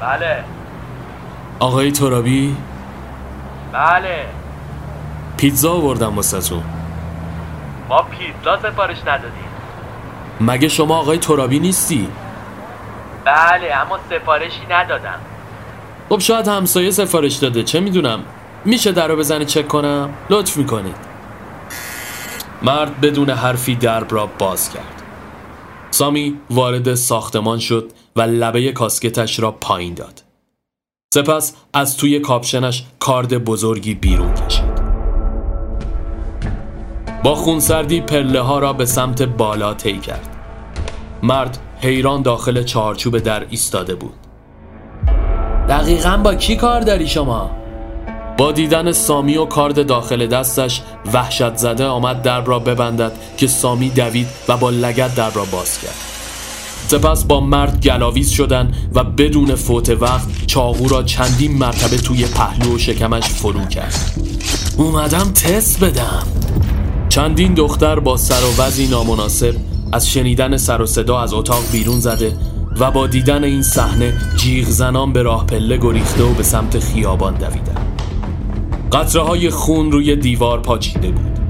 بله. 0.02 0.44
آقای 1.58 1.92
ترابی؟ 1.92 2.56
بله. 3.72 4.26
پیتزا 5.36 5.72
آوردم 5.72 6.16
واسهتون 6.16 6.62
ما 7.88 8.02
پیتزا 8.02 8.70
سفارش 8.70 9.00
ندادیم. 9.06 9.48
مگه 10.40 10.68
شما 10.68 10.98
آقای 10.98 11.18
ترابی 11.18 11.58
نیستی؟ 11.58 12.08
بله 13.24 13.74
اما 13.74 13.98
سفارشی 14.10 14.66
ندادم. 14.70 15.20
خب 16.08 16.18
شاید 16.18 16.48
همسایه 16.48 16.90
سفارش 16.90 17.34
داده 17.36 17.62
چه 17.62 17.80
می‌دونم. 17.80 18.20
میشه 18.64 18.92
در 18.92 19.08
رو 19.08 19.16
بزنی 19.16 19.44
چک 19.44 19.68
کنم؟ 19.68 20.10
لطف 20.30 20.56
می‌کنید. 20.56 20.96
مرد 22.62 23.00
بدون 23.00 23.30
حرفی 23.30 23.74
درب 23.74 24.14
را 24.14 24.26
باز 24.38 24.70
کرد. 24.70 25.02
سامی 25.90 26.38
وارد 26.50 26.94
ساختمان 26.94 27.58
شد. 27.58 27.92
و 28.16 28.20
لبه 28.20 28.72
کاسکتش 28.72 29.40
را 29.40 29.50
پایین 29.50 29.94
داد. 29.94 30.22
سپس 31.14 31.54
از 31.74 31.96
توی 31.96 32.20
کاپشنش 32.20 32.84
کارد 32.98 33.44
بزرگی 33.44 33.94
بیرون 33.94 34.34
کشید. 34.34 34.82
با 37.24 37.34
خونسردی 37.34 38.00
پله 38.00 38.40
ها 38.40 38.58
را 38.58 38.72
به 38.72 38.86
سمت 38.86 39.22
بالا 39.22 39.74
طی 39.74 39.98
کرد. 39.98 40.28
مرد 41.22 41.58
حیران 41.80 42.22
داخل 42.22 42.62
چارچوب 42.62 43.18
در 43.18 43.46
ایستاده 43.50 43.94
بود. 43.94 44.14
دقیقا 45.68 46.16
با 46.16 46.34
کی 46.34 46.56
کار 46.56 46.80
داری 46.80 47.08
شما؟ 47.08 47.50
با 48.38 48.52
دیدن 48.52 48.92
سامی 48.92 49.36
و 49.36 49.44
کارد 49.44 49.86
داخل 49.86 50.26
دستش 50.26 50.82
وحشت 51.12 51.56
زده 51.56 51.86
آمد 51.86 52.22
درب 52.22 52.48
را 52.48 52.58
ببندد 52.58 53.12
که 53.36 53.46
سامی 53.46 53.90
دوید 53.90 54.26
و 54.48 54.56
با 54.56 54.70
لگت 54.70 55.14
درب 55.14 55.36
را 55.36 55.44
باز 55.44 55.78
کرد. 55.78 56.21
سپس 56.88 57.24
با 57.24 57.40
مرد 57.40 57.82
گلاویز 57.82 58.30
شدن 58.30 58.74
و 58.94 59.04
بدون 59.04 59.54
فوت 59.54 59.90
وقت 59.90 60.46
چاقو 60.46 60.88
را 60.88 61.02
چندین 61.02 61.58
مرتبه 61.58 61.96
توی 61.96 62.24
پهلو 62.24 62.74
و 62.74 62.78
شکمش 62.78 63.24
فرو 63.24 63.64
کرد. 63.64 64.12
اومدم 64.76 65.32
تست 65.32 65.84
بدم. 65.84 66.22
چندین 67.08 67.54
دختر 67.54 68.00
با 68.00 68.16
سر 68.16 68.44
و 68.44 68.62
وضعی 68.62 68.86
نامناسب 68.86 69.54
از 69.92 70.10
شنیدن 70.10 70.56
سر 70.56 70.82
و 70.82 70.86
صدا 70.86 71.20
از 71.20 71.34
اتاق 71.34 71.62
بیرون 71.72 72.00
زده 72.00 72.36
و 72.80 72.90
با 72.90 73.06
دیدن 73.06 73.44
این 73.44 73.62
صحنه 73.62 74.14
جیغ 74.36 74.68
زنان 74.68 75.12
به 75.12 75.22
راه 75.22 75.46
پله 75.46 75.76
گریخته 75.76 76.22
و 76.22 76.34
به 76.34 76.42
سمت 76.42 76.78
خیابان 76.78 77.34
دویدن. 77.34 77.86
قطره 78.92 79.22
های 79.22 79.50
خون 79.50 79.92
روی 79.92 80.16
دیوار 80.16 80.60
پاچیده 80.60 81.10
بود. 81.10 81.41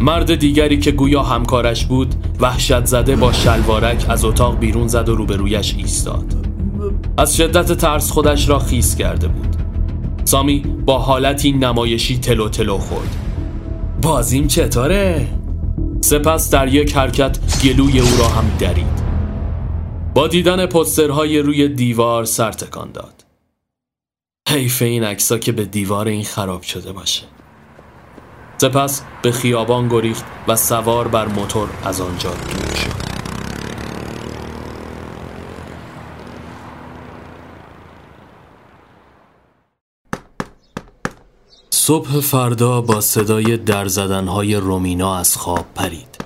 مرد 0.00 0.34
دیگری 0.34 0.78
که 0.78 0.90
گویا 0.90 1.22
همکارش 1.22 1.84
بود 1.84 2.14
وحشت 2.40 2.84
زده 2.84 3.16
با 3.16 3.32
شلوارک 3.32 4.06
از 4.08 4.24
اتاق 4.24 4.58
بیرون 4.58 4.88
زد 4.88 5.08
و 5.08 5.16
روبرویش 5.16 5.74
ایستاد. 5.74 6.24
از 7.16 7.36
شدت 7.36 7.72
ترس 7.72 8.10
خودش 8.10 8.48
را 8.48 8.58
خیس 8.58 8.96
کرده 8.96 9.28
بود. 9.28 9.56
سامی 10.24 10.60
با 10.60 10.98
حالتی 10.98 11.52
نمایشی 11.52 12.18
تلو 12.18 12.48
تلو 12.48 12.78
خورد. 12.78 13.16
بازیم 14.02 14.46
چطوره؟ 14.46 15.26
سپس 16.00 16.50
در 16.50 16.74
یک 16.74 16.96
حرکت 16.96 17.38
گلوی 17.64 18.00
او 18.00 18.08
را 18.18 18.28
هم 18.28 18.50
درید. 18.58 19.00
با 20.14 20.28
دیدن 20.28 20.66
پسترهای 20.66 21.38
روی 21.38 21.68
دیوار 21.68 22.24
سر 22.24 22.52
تکان 22.52 22.92
داد. 22.92 23.24
حیف 24.48 24.82
این 24.82 25.04
عکسا 25.04 25.38
که 25.38 25.52
به 25.52 25.64
دیوار 25.64 26.08
این 26.08 26.24
خراب 26.24 26.62
شده 26.62 26.92
باشه. 26.92 27.22
سپس 28.60 29.02
به 29.22 29.32
خیابان 29.32 29.88
گریخت 29.88 30.24
و 30.48 30.56
سوار 30.56 31.08
بر 31.08 31.28
موتور 31.28 31.68
از 31.84 32.00
آنجا 32.00 32.30
دور 32.30 32.74
شد. 32.74 32.90
صبح 41.70 42.20
فردا 42.20 42.80
با 42.80 43.00
صدای 43.00 43.56
در 43.56 43.86
زدنهای 43.86 44.56
رومینا 44.56 45.16
از 45.16 45.36
خواب 45.36 45.64
پرید. 45.74 46.24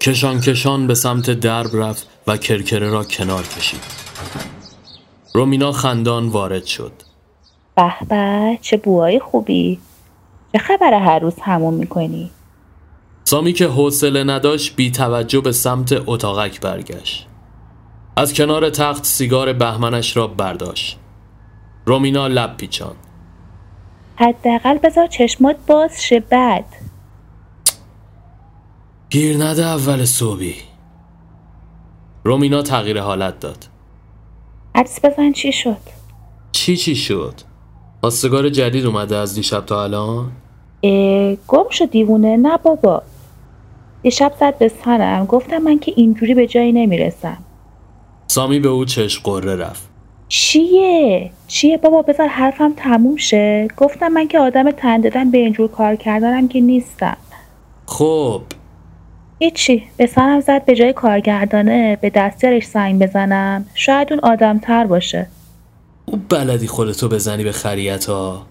کشان 0.00 0.40
کشان 0.40 0.86
به 0.86 0.94
سمت 0.94 1.30
درب 1.30 1.76
رفت 1.76 2.08
و 2.26 2.36
کرکره 2.36 2.90
را 2.90 3.04
کنار 3.04 3.46
کشید. 3.46 3.82
رومینا 5.34 5.72
خندان 5.72 6.28
وارد 6.28 6.64
شد. 6.64 6.92
به 8.08 8.58
چه 8.62 8.76
بوهای 8.76 9.18
خوبی. 9.18 9.78
چه 10.52 10.58
خبر 10.58 10.94
هر 10.94 11.18
روز 11.18 11.34
همون 11.40 11.74
می‌کنی؟ 11.74 12.30
سامی 13.24 13.52
که 13.52 13.66
حوصله 13.66 14.24
نداشت 14.24 14.76
بی 14.76 14.90
توجه 14.90 15.40
به 15.40 15.52
سمت 15.52 16.02
اتاقک 16.06 16.60
برگشت. 16.60 17.26
از 18.16 18.34
کنار 18.34 18.70
تخت 18.70 19.04
سیگار 19.04 19.52
بهمنش 19.52 20.16
را 20.16 20.26
برداشت. 20.26 20.98
رومینا 21.86 22.26
لب 22.26 22.56
پیچان 22.56 22.94
حداقل 24.16 24.78
بذار 24.78 25.06
چشمات 25.06 25.56
باز 25.66 26.02
شه 26.02 26.20
بعد. 26.20 26.64
گیر 29.10 29.36
نده 29.36 29.66
اول 29.66 30.04
صبحی. 30.04 30.54
رومینا 32.24 32.62
تغییر 32.62 33.00
حالت 33.00 33.40
داد. 33.40 33.64
عکس 34.74 35.04
بزن 35.04 35.32
چی 35.32 35.52
شد؟ 35.52 35.80
چی 36.52 36.76
چی 36.76 36.96
شد؟ 36.96 37.34
خواستگار 38.00 38.48
جدید 38.48 38.86
اومده 38.86 39.16
از 39.16 39.34
دیشب 39.34 39.66
تا 39.66 39.84
الان؟ 39.84 40.26
اه، 40.82 41.34
گم 41.48 41.68
شد 41.70 41.90
دیوونه 41.90 42.36
نه 42.36 42.56
بابا. 42.56 43.02
دیشب 44.02 44.32
زد 44.40 44.58
به 44.58 44.72
سرم 44.84 45.26
گفتم 45.26 45.58
من 45.58 45.78
که 45.78 45.92
اینجوری 45.96 46.34
به 46.34 46.46
جایی 46.46 46.72
نمی‌رسم. 46.72 47.38
سامی 48.26 48.60
به 48.60 48.68
او 48.68 48.84
چشم 48.84 49.22
قره 49.24 49.56
رفت. 49.56 49.88
چیه؟ 50.28 51.30
چیه 51.46 51.76
بابا؟ 51.76 52.02
بذار 52.02 52.26
حرفم 52.26 52.72
تموم 52.76 53.16
شه. 53.16 53.68
گفتم 53.76 54.08
من 54.08 54.28
که 54.28 54.38
آدم 54.38 54.70
تن 54.70 55.00
دادن 55.00 55.30
به 55.30 55.38
اینجور 55.38 55.68
کار 55.68 55.96
کردنم 55.96 56.48
که 56.48 56.60
نیستم. 56.60 57.16
خب. 57.86 58.40
هیچی. 59.38 59.82
به 59.96 60.06
سرم 60.06 60.40
زد 60.40 60.64
به 60.64 60.74
جای 60.74 60.92
کارگردانه 60.92 61.98
به 62.00 62.10
دستیارش 62.10 62.64
سنگ 62.64 63.02
بزنم. 63.02 63.66
شاید 63.74 64.12
اون 64.12 64.20
آدم 64.20 64.58
تر 64.58 64.86
باشه. 64.86 65.26
او 66.10 66.20
بلدی 66.28 66.66
خودتو 66.66 67.08
بزنی 67.08 67.44
به 67.44 67.52
خریت 67.52 68.04
ها 68.04 68.46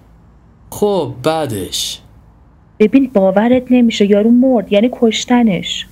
خب 0.69 1.13
بعدش. 1.23 2.01
ببین 2.79 3.11
باورت 3.13 3.63
نمیشه 3.71 4.11
یارو 4.11 4.31
مرد 4.31 4.73
یعنی 4.73 4.89
کشتنش. 4.91 5.87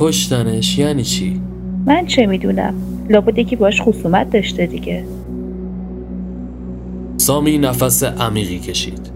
کشتنش 0.00 0.78
یعنی 0.78 1.02
چی؟ 1.02 1.40
من 1.86 2.06
چه 2.06 2.26
می‌دونم؟ 2.26 2.74
لابد 3.10 3.38
یکی 3.38 3.56
باش 3.56 3.82
خصومت 3.82 4.30
داشته 4.30 4.66
دیگه. 4.66 5.04
سامی 7.16 7.58
نفس 7.58 8.02
عمیقی 8.02 8.58
کشید. 8.58 9.10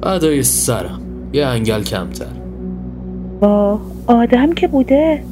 بعدای 0.00 0.42
سرم 0.42 1.00
یه 1.32 1.46
انگل 1.46 1.82
کمتر. 1.82 2.26
با 3.40 3.80
آدم 4.06 4.52
که 4.52 4.68
بوده؟ 4.68 5.22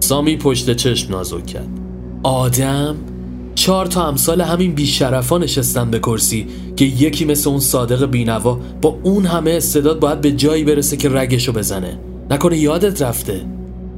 سامی 0.00 0.36
پشت 0.36 0.76
چشم 0.76 1.12
نازک 1.12 1.46
کرد. 1.46 1.68
آدم؟ 2.22 2.96
چهار 3.56 3.86
تا 3.86 4.08
امثال 4.08 4.40
همین 4.40 4.72
بیشرفا 4.72 5.38
نشستن 5.38 5.90
به 5.90 5.98
کرسی 5.98 6.46
که 6.76 6.84
یکی 6.84 7.24
مثل 7.24 7.50
اون 7.50 7.60
صادق 7.60 8.10
بینوا 8.10 8.60
با 8.82 8.98
اون 9.02 9.26
همه 9.26 9.50
استعداد 9.50 10.00
باید 10.00 10.20
به 10.20 10.32
جایی 10.32 10.64
برسه 10.64 10.96
که 10.96 11.08
رگشو 11.08 11.52
بزنه. 11.52 11.98
نکنه 12.30 12.58
یادت 12.58 13.02
رفته. 13.02 13.40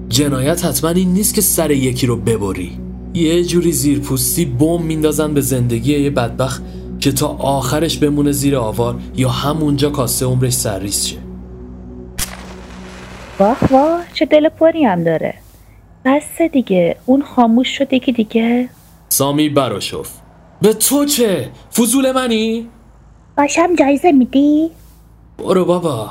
جنایت 0.09 0.65
حتما 0.65 0.91
این 0.91 1.13
نیست 1.13 1.35
که 1.35 1.41
سر 1.41 1.71
یکی 1.71 2.07
رو 2.07 2.17
ببری. 2.17 2.73
یه 3.15 3.45
جوری 3.45 3.73
زیرپوستی 3.73 4.45
بم 4.45 4.83
میندازن 4.83 5.35
به 5.35 5.41
زندگی 5.41 5.99
یه 5.99 6.11
بدبخت 6.11 6.63
که 7.01 7.13
تا 7.13 7.27
آخرش 7.29 7.99
بمونه 7.99 8.33
زیر 8.33 8.57
آوار 8.57 8.99
یا 9.17 9.29
همونجا 9.29 9.91
کاسه 9.91 10.27
عمرش 10.27 10.53
سرریز 10.53 11.07
شه. 11.07 11.17
واه 13.39 13.59
واه 13.71 14.01
چه 14.15 14.25
دل 14.25 14.49
پری 14.49 14.85
هم 14.85 15.05
داره. 15.05 15.35
بس 16.05 16.43
دیگه 16.53 16.97
اون 17.07 17.23
خاموش 17.23 17.69
شد 17.79 17.93
یکی 17.93 18.13
دیگه 18.13 18.69
سامی 19.09 19.49
براشف. 19.49 20.11
به 20.63 20.73
تو 20.73 21.05
چه؟ 21.05 21.51
فضول 21.73 22.13
منی؟ 22.13 22.69
باشم 23.39 23.75
جایزه 23.75 24.13
میدی؟ 24.13 24.71
برو 25.39 25.65
بابا. 25.65 26.11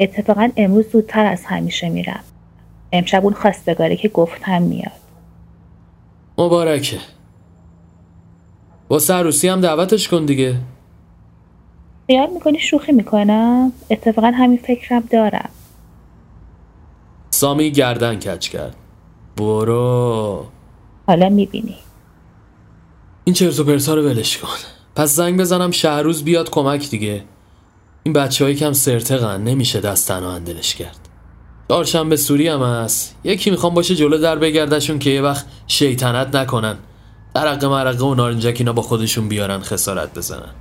اتفاقا 0.00 0.48
امروز 0.56 0.84
زودتر 0.92 1.26
از 1.26 1.44
همیشه 1.44 1.88
میرم. 1.88 2.24
امشب 2.92 3.24
اون 3.24 3.32
خواستگاری 3.34 3.96
که 3.96 4.08
گفتم 4.08 4.62
میاد. 4.62 4.92
مبارکه. 6.38 6.98
با 8.88 9.00
عروسی 9.10 9.48
هم 9.48 9.60
دعوتش 9.60 10.08
کن 10.08 10.24
دیگه. 10.24 10.56
خیال 12.06 12.30
می‌کنی 12.34 12.58
شوخی 12.58 12.92
می‌کنم؟ 12.92 13.72
اتفاقا 13.90 14.32
همین 14.34 14.58
فکرم 14.58 15.00
دارم. 15.00 15.50
سامی 17.30 17.70
گردن 17.70 18.14
کج 18.14 18.48
کرد. 18.48 18.76
برو. 19.36 20.44
حالا 21.06 21.28
می‌بینی. 21.28 21.76
این 23.28 23.34
چرت 23.34 23.60
و 23.60 23.64
پرتا 23.64 23.94
رو 23.94 24.02
ولش 24.02 24.38
کن. 24.38 24.48
پس 24.96 25.16
زنگ 25.16 25.40
بزنم 25.40 25.70
شهروز 25.70 26.24
بیاد 26.24 26.50
کمک 26.50 26.90
دیگه. 26.90 27.24
این 28.02 28.12
بچه 28.12 28.44
های 28.44 28.54
کم 28.54 28.72
سرتقن 28.72 29.40
نمیشه 29.42 29.80
دست 29.80 30.08
تنها 30.08 30.40
کرد. 30.78 31.08
چهارشنبه 31.68 32.16
سوری 32.16 32.48
هم 32.48 32.62
هست. 32.62 33.16
یکی 33.24 33.50
می‌خوام 33.50 33.74
باشه 33.74 33.94
جلو 33.94 34.18
در 34.18 34.36
بگردشون 34.36 34.98
که 34.98 35.10
یه 35.10 35.22
وقت 35.22 35.46
شیطنت 35.66 36.34
نکنن. 36.36 36.76
درقه 37.34 37.68
مرقه 37.68 38.04
و 38.04 38.14
نارنجک 38.14 38.56
اینا 38.58 38.72
با 38.72 38.82
خودشون 38.82 39.28
بیارن 39.28 39.60
خسارت 39.60 40.18
بزنن. 40.18 40.54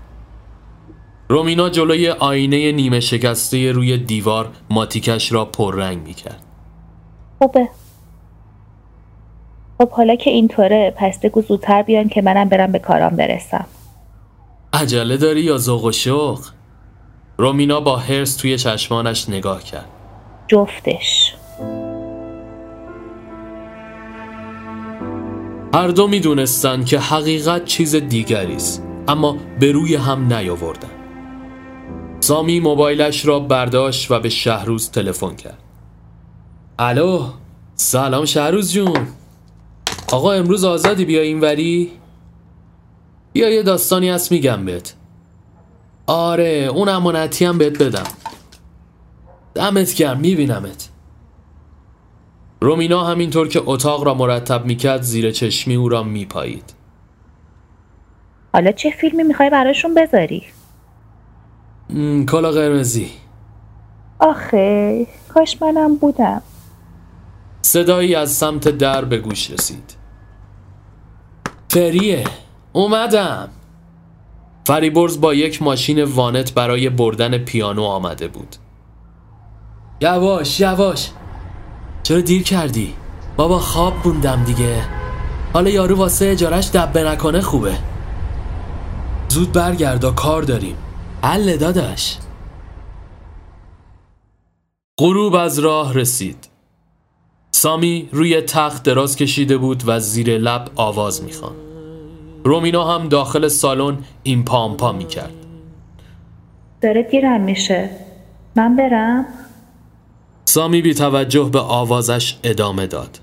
رومینا 1.30 1.70
جلوی 1.70 2.10
آینه 2.10 2.72
نیمه 2.72 3.00
شکسته 3.00 3.72
روی 3.72 3.98
دیوار 3.98 4.50
ماتیکش 4.70 5.32
را 5.32 5.46
پررنگ 5.46 6.04
می‌کرد. 6.04 6.44
خوبه. 7.38 7.70
خب 9.78 9.90
حالا 9.90 10.16
که 10.16 10.30
اینطوره 10.30 10.94
پس 10.98 11.20
بگو 11.20 11.42
زودتر 11.42 11.82
بیان 11.82 12.10
که 12.10 12.22
منم 12.22 12.50
برم 12.50 12.72
به 12.72 12.80
کارام 12.80 13.16
برسم. 13.16 13.66
عجله 14.74 15.18
داری 15.18 15.42
یا 15.42 15.58
ذوق 15.58 15.84
و 15.84 15.92
شوق؟ 15.92 16.40
رومینا 17.38 17.80
با 17.80 17.96
هرس 17.96 18.36
توی 18.36 18.58
چشمانش 18.58 19.30
نگاه 19.30 19.64
کرد. 19.64 19.86
جفتش. 20.48 21.36
هر 25.74 25.88
دو 25.88 26.08
می‌دونستند 26.08 26.86
که 26.86 27.00
حقیقت 27.00 27.66
چیز 27.66 27.96
دیگری 27.96 28.56
است 28.56 28.84
اما 29.08 29.38
به 29.60 29.72
روی 29.72 29.96
هم 29.96 30.34
نیاوردن. 30.34 30.90
سامی 32.20 32.60
موبایلش 32.60 33.26
را 33.26 33.40
برداشت 33.40 34.12
و 34.12 34.20
به 34.20 34.30
شهروز 34.30 34.92
تلفن 34.92 35.36
کرد. 35.36 35.58
الو؟ 36.80 37.24
سلام 37.76 38.26
شهروز 38.26 38.74
جون. 38.74 39.08
آقا 40.12 40.32
امروز 40.34 40.64
آزادی 40.64 41.06
بیا 41.06 41.22
اینوری؟ 41.22 41.92
بیا 43.34 43.50
یه 43.50 43.64
داستانی 43.64 44.10
هست 44.10 44.32
میگم 44.32 44.66
بهت. 44.66 44.94
آره 46.08 46.70
اون 46.74 46.90
امانتی 46.90 47.46
هم 47.46 47.58
بهت 47.58 47.84
بدم. 47.84 48.08
دمت 49.56 49.94
گرم 49.94 50.20
میبینمت. 50.20 50.90
رومینا 52.62 53.04
همینطور 53.04 53.48
که 53.48 53.62
اتاق 53.66 54.04
را 54.04 54.14
مرتب 54.14 54.66
می‌کرد 54.66 55.02
زیر 55.02 55.32
چشمی 55.32 55.76
او 55.76 55.90
را 55.90 56.04
میپایید. 56.04 56.74
حالا 58.54 58.72
چه 58.72 58.90
فیلمی 58.90 59.24
می‌خوای 59.24 59.50
براشون 59.50 59.94
بذاری؟ 59.94 60.44
کلا 62.30 62.52
قرمزی. 62.52 63.12
آخه 64.20 65.08
کاش 65.30 65.62
منم 65.62 65.96
بودم. 65.96 66.42
صدایی 67.62 68.16
از 68.16 68.32
سمت 68.32 68.68
در 68.68 69.06
به 69.06 69.18
گوش 69.18 69.52
رسید. 69.52 69.97
فریه 71.78 72.24
اومدم. 72.74 73.50
فریبرز 74.68 75.22
با 75.22 75.34
یک 75.34 75.62
ماشین 75.62 76.04
وانت 76.04 76.54
برای 76.54 76.90
بردن 76.90 77.38
پیانو 77.38 77.84
آمده 77.84 78.28
بود. 78.28 78.56
یواش 80.02 80.60
یواش. 80.60 81.10
چرا 82.04 82.22
دیر 82.22 82.44
کردی؟ 82.44 82.94
بابا 83.36 83.60
خواب 83.60 83.94
بوندم 83.94 84.44
دیگه. 84.44 84.84
حالا 85.54 85.70
یارو 85.70 85.96
واسه 85.96 86.26
اجارش 86.26 86.70
دبه 86.70 87.04
نکنه 87.04 87.42
خوبه. 87.42 87.78
زود 89.30 89.52
برگردا 89.52 90.12
کار 90.12 90.42
داریم. 90.42 90.76
حل 91.24 91.58
داداش. 91.58 92.18
غروب 95.00 95.36
از 95.36 95.60
راه 95.60 95.94
رسید. 95.94 96.48
سامی 97.52 98.10
روی 98.12 98.42
تخت 98.42 98.84
دراز 98.84 99.16
کشیده 99.16 99.58
بود 99.58 99.84
و 99.86 100.00
زیر 100.00 100.38
لب 100.38 100.72
آواز 100.76 101.24
می‌خوان 101.24 101.67
رومینا 102.44 102.84
هم 102.84 103.10
داخل 103.10 103.48
سالن 103.48 103.98
این 104.24 104.46
پامپا 104.46 104.92
می‌کرد 104.92 105.34
داره 106.82 107.04
دیرم 107.04 107.42
میشه. 107.42 107.90
من 108.56 108.76
برم؟ 108.76 109.26
سامی 110.46 110.82
بی 110.82 110.94
توجه 110.94 111.44
به 111.44 111.60
آوازش 111.60 112.38
ادامه 112.44 112.88
داد. 112.88 113.20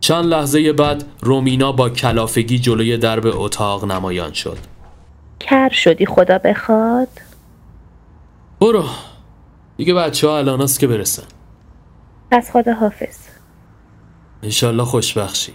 چند 0.00 0.24
لحظه 0.24 0.72
بعد 0.72 1.04
رومینا 1.20 1.72
با 1.72 1.90
کلافگی 1.90 2.58
جلوی 2.58 2.96
درب 2.96 3.26
اتاق 3.26 3.84
نمایان 3.84 4.32
شد. 4.32 4.58
کر 5.40 5.68
شدی 5.68 6.06
خدا 6.06 6.38
بخواد؟ 6.38 7.08
برو. 8.60 8.84
دیگه 9.76 9.94
بچه 9.94 10.28
ها 10.28 10.38
الان 10.38 10.66
که 10.66 10.86
برسن. 10.86 11.26
پس 12.30 12.50
خدا 12.50 12.74
حافظ 12.74 13.16
انشالله 14.42 14.84
خوشبخشی 14.84 15.52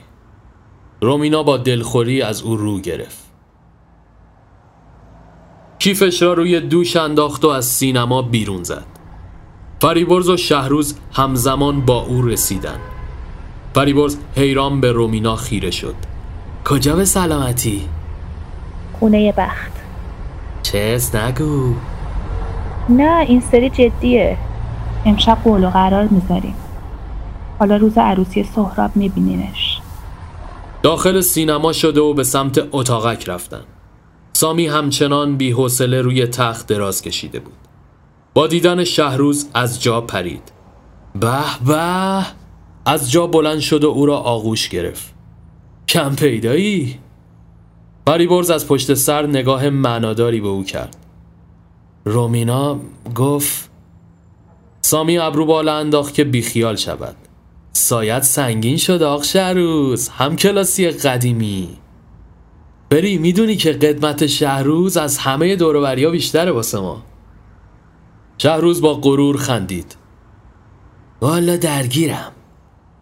رومینا 1.01 1.43
با 1.43 1.57
دلخوری 1.57 2.21
از 2.21 2.41
او 2.41 2.55
رو 2.55 2.79
گرفت. 2.79 3.29
کیفش 5.79 6.21
را 6.21 6.33
روی 6.33 6.59
دوش 6.59 6.95
انداخت 6.95 7.45
و 7.45 7.47
از 7.47 7.65
سینما 7.65 8.21
بیرون 8.21 8.63
زد. 8.63 8.85
فریبرز 9.81 10.29
و 10.29 10.37
شهروز 10.37 10.95
همزمان 11.13 11.81
با 11.81 12.01
او 12.01 12.21
رسیدن 12.21 12.79
فریبرز 13.73 14.17
حیران 14.35 14.81
به 14.81 14.91
رومینا 14.91 15.35
خیره 15.35 15.71
شد. 15.71 15.95
کجا 16.65 16.95
به 16.95 17.05
سلامتی؟ 17.05 17.81
خونه 18.99 19.31
بخت. 19.31 19.71
چس 20.63 21.15
نگو. 21.15 21.73
نه 22.89 23.25
این 23.27 23.41
سری 23.41 23.69
جدیه. 23.69 24.37
امشب 25.05 25.37
قول 25.43 25.63
و 25.63 25.69
قرار 25.69 26.07
می‌ذاریم. 26.07 26.55
حالا 27.59 27.75
روز 27.77 27.97
عروسی 27.97 28.43
سهراب 28.43 28.91
میبینینش. 28.95 29.68
داخل 30.83 31.21
سینما 31.21 31.73
شده 31.73 32.01
و 32.01 32.13
به 32.13 32.23
سمت 32.23 32.67
اتاقک 32.71 33.29
رفتن. 33.29 33.63
سامی 34.33 34.67
همچنان 34.67 35.37
بی 35.37 35.51
حوصله 35.51 36.01
روی 36.01 36.27
تخت 36.27 36.67
دراز 36.67 37.01
کشیده 37.01 37.39
بود. 37.39 37.53
با 38.33 38.47
دیدن 38.47 38.83
شهروز 38.83 39.49
از 39.53 39.83
جا 39.83 40.01
پرید. 40.01 40.51
به 41.15 41.37
به 41.65 42.25
از 42.85 43.11
جا 43.11 43.27
بلند 43.27 43.59
شد 43.59 43.83
و 43.83 43.87
او 43.87 44.05
را 44.05 44.17
آغوش 44.17 44.69
گرفت. 44.69 45.13
کم 45.87 46.15
پیدایی؟ 46.15 46.99
فریبرز 48.07 48.49
از 48.49 48.67
پشت 48.67 48.93
سر 48.93 49.25
نگاه 49.25 49.69
معناداری 49.69 50.41
به 50.41 50.47
او 50.47 50.63
کرد. 50.63 50.95
رومینا 52.05 52.79
گفت 53.15 53.69
سامی 54.81 55.17
ابرو 55.17 55.45
بالا 55.45 55.77
انداخت 55.77 56.13
که 56.13 56.23
بیخیال 56.23 56.75
شود. 56.75 57.15
سایت 57.73 58.23
سنگین 58.23 58.77
شد 58.77 59.03
آق 59.03 59.23
شهروز 59.23 60.09
هم 60.09 60.35
کلاسی 60.35 60.89
قدیمی. 60.89 61.69
بری 62.89 63.17
می‌دونی 63.17 63.55
که 63.55 63.71
قدمت 63.71 64.27
شهروز 64.27 64.97
از 64.97 65.17
همه 65.17 65.55
دوروبریا 65.55 66.09
بیشتره 66.09 66.51
واسه 66.51 66.79
ما. 66.79 67.03
شهروز 68.37 68.81
با 68.81 68.93
غرور 68.93 69.37
خندید. 69.37 69.95
والا 71.21 71.55
درگیرم. 71.55 72.31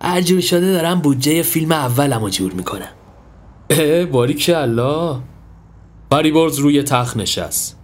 هر 0.01 0.21
شده 0.41 0.71
دارم 0.71 0.99
بودجه 0.99 1.41
فیلم 1.41 1.71
اولم 1.71 2.21
رو 2.21 2.29
جور 2.29 2.53
می‌کنم. 2.53 2.89
اه 3.69 4.05
که 4.33 4.57
الله 4.57 5.19
فریبرز 6.11 6.59
روی 6.59 6.83
تخت 6.83 7.17
نشست. 7.17 7.77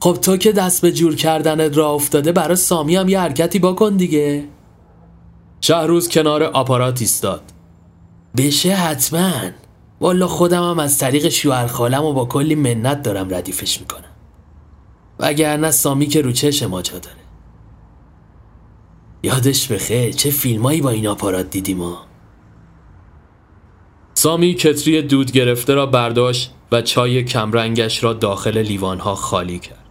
خب 0.00 0.18
تو 0.22 0.36
که 0.36 0.52
دست 0.52 0.82
به 0.82 0.92
جور 0.92 1.16
کردنت 1.16 1.76
را 1.76 1.90
افتاده 1.90 2.32
برای 2.32 2.56
سامی 2.56 2.96
هم 2.96 3.08
یه 3.08 3.20
حرکتی 3.20 3.58
بکن 3.58 3.96
دیگه. 3.96 4.44
شهروز 5.66 6.08
کنار 6.08 6.42
آپارات 6.42 7.00
ایستاد. 7.00 7.42
بشه 8.36 8.74
حتما. 8.74 9.32
والا 10.00 10.26
خودم 10.26 10.70
هم 10.70 10.78
از 10.78 10.98
طریق 10.98 11.28
شوهر 11.28 11.66
خالم 11.66 12.04
و 12.04 12.12
با 12.12 12.24
کلی 12.24 12.54
منت 12.54 13.02
دارم 13.02 13.34
ردیفش 13.34 13.80
می‌کنم. 13.80 14.14
وگرنه 15.20 15.70
سامی 15.70 16.06
که 16.06 16.22
رو 16.22 16.32
چشم 16.32 16.66
ما 16.66 16.82
جا 16.82 16.98
داره. 16.98 17.16
یادش 19.22 19.72
بخیر 19.72 20.12
چه 20.12 20.30
فیلمایی 20.30 20.80
با 20.80 20.90
این 20.90 21.06
آپارات 21.06 21.50
دیدیم 21.50 21.76
ما 21.76 21.98
سامی 24.14 24.54
کتری 24.54 25.02
دود 25.02 25.32
گرفته 25.32 25.74
را 25.74 25.86
برداشت 25.86 26.54
و 26.72 26.82
چای 26.82 27.24
کمرنگش 27.24 28.04
را 28.04 28.12
داخل 28.12 28.58
لیوانها 28.58 29.14
خالی 29.14 29.58
کرد. 29.58 29.84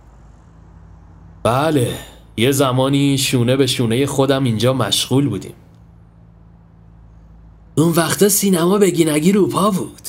بله 1.43 1.93
یه 2.37 2.51
زمانی 2.51 3.17
شونه 3.17 3.55
به 3.55 3.67
شونه 3.67 4.05
خودم 4.05 4.43
اینجا 4.43 4.73
مشغول 4.73 5.29
بودیم. 5.29 5.53
اون 7.75 7.89
وقتا 7.89 8.29
سینما 8.29 8.77
بگینگی 8.77 9.31
روپا 9.31 9.71
بود. 9.71 10.01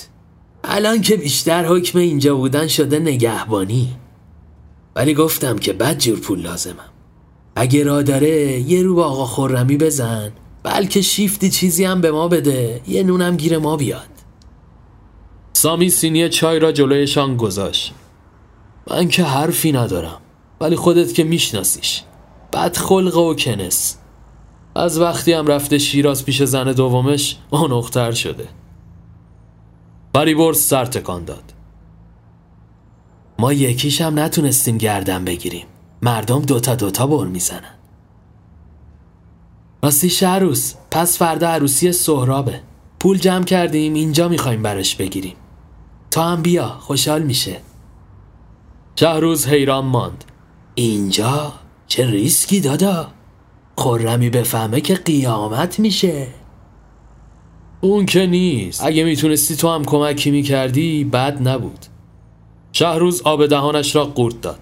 الان 0.64 1.00
که 1.00 1.16
بیشتر 1.16 1.66
حکم 1.66 1.98
اینجا 1.98 2.36
بودن 2.36 2.66
شده 2.66 2.98
نگهبانی. 2.98 3.96
ولی 4.96 5.14
گفتم 5.14 5.58
که 5.58 5.72
بد 5.72 5.98
جور 5.98 6.18
پول 6.18 6.40
لازمم. 6.40 6.90
اگه 7.56 7.84
را 7.84 8.02
داره 8.02 8.60
یه 8.60 8.82
رو 8.82 8.94
با 8.94 9.04
آقا 9.04 9.26
خورمی 9.26 9.76
بزن. 9.76 10.32
بلکه 10.62 11.00
شیفتی 11.00 11.50
چیزی 11.50 11.84
هم 11.84 12.00
به 12.00 12.12
ما 12.12 12.28
بده 12.28 12.80
یه 12.88 13.02
نونم 13.02 13.36
گیر 13.36 13.58
ما 13.58 13.76
بیاد. 13.76 14.08
سامی 15.52 15.90
سینی 15.90 16.28
چای 16.28 16.58
را 16.58 16.72
جلویشان 16.72 17.36
گذاشت. 17.36 17.94
من 18.90 19.08
که 19.08 19.24
حرفی 19.24 19.72
ندارم 19.72 20.20
ولی 20.60 20.76
خودت 20.76 21.14
که 21.14 21.24
میشناسیش. 21.24 22.02
بد 22.52 22.76
خلق 22.76 23.16
و 23.16 23.34
کنس. 23.34 23.96
از 24.76 25.00
وقتی 25.00 25.32
هم 25.32 25.46
رفته 25.46 25.78
شیراز 25.78 26.24
پیش 26.24 26.42
زن 26.42 26.72
دومش 26.72 27.36
اونختر 27.50 28.12
شده. 28.12 28.48
فریبرز 30.14 30.60
سر 30.60 30.84
تکان 30.84 31.24
داد. 31.24 31.52
ما 33.38 33.52
یکیش 33.52 34.00
هم 34.00 34.18
نتونستیم 34.18 34.78
گردن 34.78 35.24
بگیریم. 35.24 35.66
مردم 36.02 36.42
دوتا 36.42 36.74
دوتا 36.74 37.06
بر 37.06 37.26
می‌زنن. 37.26 37.74
راستی 39.82 40.10
شهروز 40.10 40.74
پس 40.90 41.18
فردا 41.18 41.48
عروسی 41.48 41.92
سهرابه. 41.92 42.60
پول 43.00 43.18
جمع 43.18 43.44
کردیم 43.44 43.94
اینجا 43.94 44.28
می‌خوایم 44.28 44.62
برش 44.62 44.96
بگیریم. 44.96 45.36
تا 46.10 46.24
هم 46.24 46.42
بیا 46.42 46.68
خوشحال 46.68 47.22
میشه. 47.22 47.60
شهروز 48.96 49.46
حیران 49.46 49.84
ماند. 49.84 50.24
اینجا 50.74 51.52
چه 51.86 52.10
ریسکی 52.10 52.60
دادا؟ 52.60 53.10
خورمی 53.76 54.30
بفهمه 54.30 54.80
که 54.80 54.94
قیامت 54.94 55.80
میشه. 55.80 56.26
اون 57.80 58.06
که 58.06 58.26
نیست. 58.26 58.84
اگه 58.84 59.04
می‌تونستی 59.04 59.56
تو 59.56 59.68
هم 59.68 59.84
کمکی 59.84 60.30
می‌کردی 60.30 61.04
بد 61.04 61.48
نبود. 61.48 61.86
شهروز 62.72 63.22
آب 63.22 63.46
دهانش 63.46 63.96
را 63.96 64.04
قورت 64.04 64.40
داد. 64.40 64.60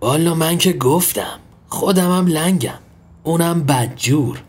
والا 0.00 0.34
من 0.34 0.58
که 0.58 0.72
گفتم 0.72 1.38
خودمم 1.68 2.26
لنگم. 2.26 2.78
اونم 3.22 3.62
بدجور. 3.64 4.42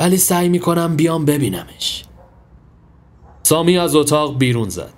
ولی 0.00 0.16
سعی 0.16 0.48
می‌کنم 0.48 0.96
بیام 0.96 1.24
ببینمش. 1.24 2.04
سامی 3.42 3.78
از 3.78 3.94
اتاق 3.94 4.38
بیرون 4.38 4.68
زد. 4.68 4.94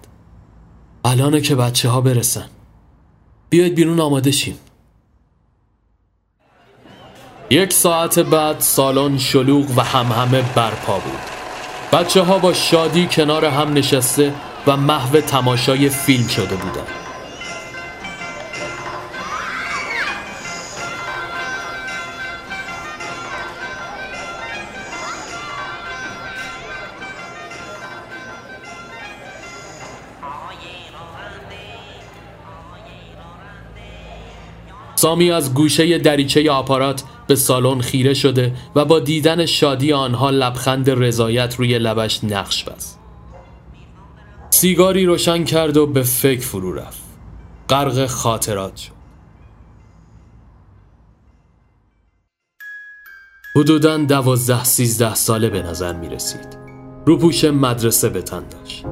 الانه 1.04 1.40
که 1.40 1.54
بچه 1.54 1.88
ها 1.88 2.00
برسن. 2.00 2.48
بیاید 3.50 3.74
بیرون 3.74 4.00
آماده 4.00 4.30
شیم. 4.30 4.56
یک 7.50 7.72
ساعت 7.72 8.18
بعد 8.18 8.60
سالن 8.60 9.18
شلوغ 9.18 9.70
و 9.76 9.80
همهمه 9.80 10.42
برپا 10.54 10.98
بود. 10.98 11.20
بچه 11.92 12.22
ها 12.22 12.38
با 12.38 12.52
شادی 12.52 13.08
کنار 13.10 13.44
هم 13.44 13.72
نشسته 13.72 14.32
و 14.66 14.76
محو 14.76 15.20
تماشای 15.20 15.88
فیلم 15.88 16.26
شده 16.28 16.56
بودند. 16.56 16.86
سامی 34.94 35.30
از 35.30 35.54
گوشه 35.54 35.98
دریچه 35.98 36.50
آپارات 36.50 37.02
به 37.26 37.34
سالن 37.36 37.80
خیره 37.80 38.14
شده 38.14 38.54
و 38.74 38.84
با 38.84 39.00
دیدن 39.00 39.46
شادی 39.46 39.92
آنها 39.92 40.30
لبخند 40.30 40.90
رضایت 40.90 41.54
روی 41.58 41.78
لبش 41.78 42.24
نقش 42.24 42.64
بست. 42.64 42.98
سیگاری 44.50 45.06
روشن 45.06 45.44
کرد 45.44 45.76
و 45.76 45.86
به 45.86 46.02
فکر 46.02 46.46
فرو 46.46 46.72
رفت. 46.72 47.02
غرق 47.68 48.06
خاطرات 48.06 48.76
شد. 48.76 48.96
حدوداً 53.56 53.96
دوازده 53.98 54.64
سیزده 54.64 55.14
ساله 55.14 55.50
به 55.50 55.62
نظر 55.62 55.92
می 55.92 56.08
رسید. 56.08 56.56
روپوش 57.06 57.44
مدرسه 57.44 58.08
به 58.08 58.22
تن 58.22 58.44
داشت. 58.48 58.84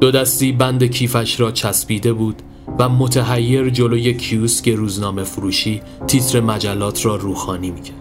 دو 0.00 0.10
دستی 0.10 0.52
بند 0.52 0.84
کیفش 0.84 1.40
را 1.40 1.50
چسبیده 1.50 2.12
بود 2.12 2.42
و 2.78 2.88
متحیر 2.88 3.70
جلوی 3.70 4.14
کیوسک 4.14 4.68
روزنامه 4.68 5.22
فروشی 5.22 5.82
تیتر 6.06 6.40
مجلات 6.40 7.06
را 7.06 7.16
روخانی 7.16 7.70
می‌کرد. 7.70 7.96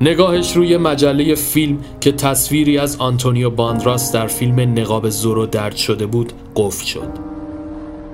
نگاهش 0.00 0.56
روی 0.56 0.76
مجله 0.76 1.34
فیلم 1.34 1.78
که 2.00 2.12
تصویری 2.12 2.78
از 2.78 2.96
آنتونیو 2.96 3.50
باندراس 3.50 4.12
در 4.12 4.26
فیلم 4.26 4.60
نقاب 4.60 5.08
زورو 5.08 5.46
درد 5.46 5.76
شده 5.76 6.06
بود 6.06 6.32
قفل 6.56 6.84
شد. 6.84 7.08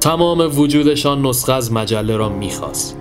تمام 0.01 0.59
وجودشان 0.59 1.27
نسخه 1.27 1.53
از 1.53 1.73
مجله 1.73 2.17
را 2.17 2.29
می‌خواست. 2.29 2.97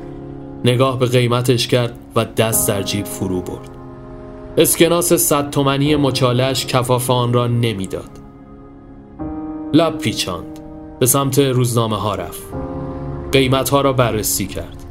نگاه 0.65 0.99
به 0.99 1.05
قیمتش 1.05 1.67
کرد 1.67 1.97
و 2.15 2.25
دست 2.25 2.67
در 2.67 2.83
جیب 2.83 3.05
فرو 3.05 3.41
برد. 3.41 3.69
اسکناس 4.57 5.13
صد 5.13 5.49
تومنی 5.49 5.95
مچالش 5.95 6.65
کفاف 6.65 7.09
آن 7.09 7.33
را 7.33 7.47
نمی‌داد. 7.47 8.09
لب 9.73 9.97
پیچاند. 9.97 10.50
به 11.01 11.07
سمت 11.07 11.39
روزنامه 11.39 11.97
ها 11.97 12.15
رفت. 12.15 12.41
قیمت 13.31 13.69
ها 13.69 13.81
را 13.81 13.93
بررسی 13.93 14.47
کرد. 14.47 14.83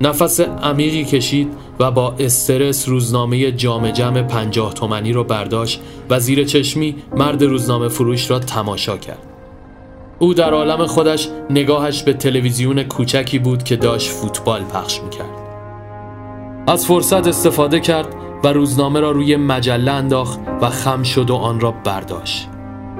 نفس 0.00 0.40
عمیقی 0.40 1.04
کشید 1.04 1.52
و 1.80 1.90
با 1.90 2.14
استرس 2.18 2.88
روزنامه 2.88 3.52
جام 3.52 3.90
جمع 3.90 4.22
پنجاه 4.22 4.74
تومنی 4.74 5.12
رو 5.12 5.24
برداشت 5.24 5.80
و 6.10 6.20
زیر 6.20 6.44
چشمی 6.44 6.96
مرد 7.16 7.42
روزنامه 7.42 7.88
فروش 7.88 8.30
را 8.30 8.38
تماشا 8.38 8.96
کرد. 8.96 9.26
او 10.18 10.34
در 10.34 10.52
عالم 10.52 10.86
خودش 10.86 11.28
نگاهش 11.50 12.02
به 12.02 12.12
تلویزیون 12.12 12.82
کوچکی 12.82 13.38
بود 13.38 13.62
که 13.62 13.76
داشت 13.76 14.10
فوتبال 14.10 14.60
پخش 14.62 15.00
می‌کرد. 15.00 15.30
از 16.66 16.86
فرصت 16.86 17.26
استفاده 17.26 17.80
کرد 17.80 18.14
و 18.44 18.48
روزنامه 18.48 19.00
را 19.00 19.10
روی 19.10 19.36
مجله 19.36 19.90
انداخت 19.90 20.40
و 20.60 20.70
خم 20.70 21.02
شد 21.02 21.30
و 21.30 21.34
آن 21.34 21.60
را 21.60 21.70
برداشت. 21.84 22.48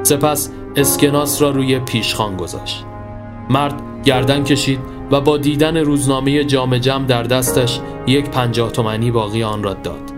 سپس 0.02 0.50
اسکناس 0.80 1.42
را 1.42 1.50
روی 1.50 1.78
پیشخان 1.78 2.36
گذاشت. 2.36 2.84
مرد 3.50 3.82
گردن 4.04 4.44
کشید 4.44 4.80
و 5.10 5.20
با 5.20 5.36
دیدن 5.38 5.76
روزنامه 5.76 6.44
جام 6.44 6.78
جم 6.78 7.06
در 7.06 7.22
دستش 7.22 7.80
یک 8.06 8.30
پنجاه 8.30 8.70
تومنی 8.70 9.10
باقی 9.10 9.42
آن 9.42 9.62
را 9.62 9.74
داد. 9.74 10.12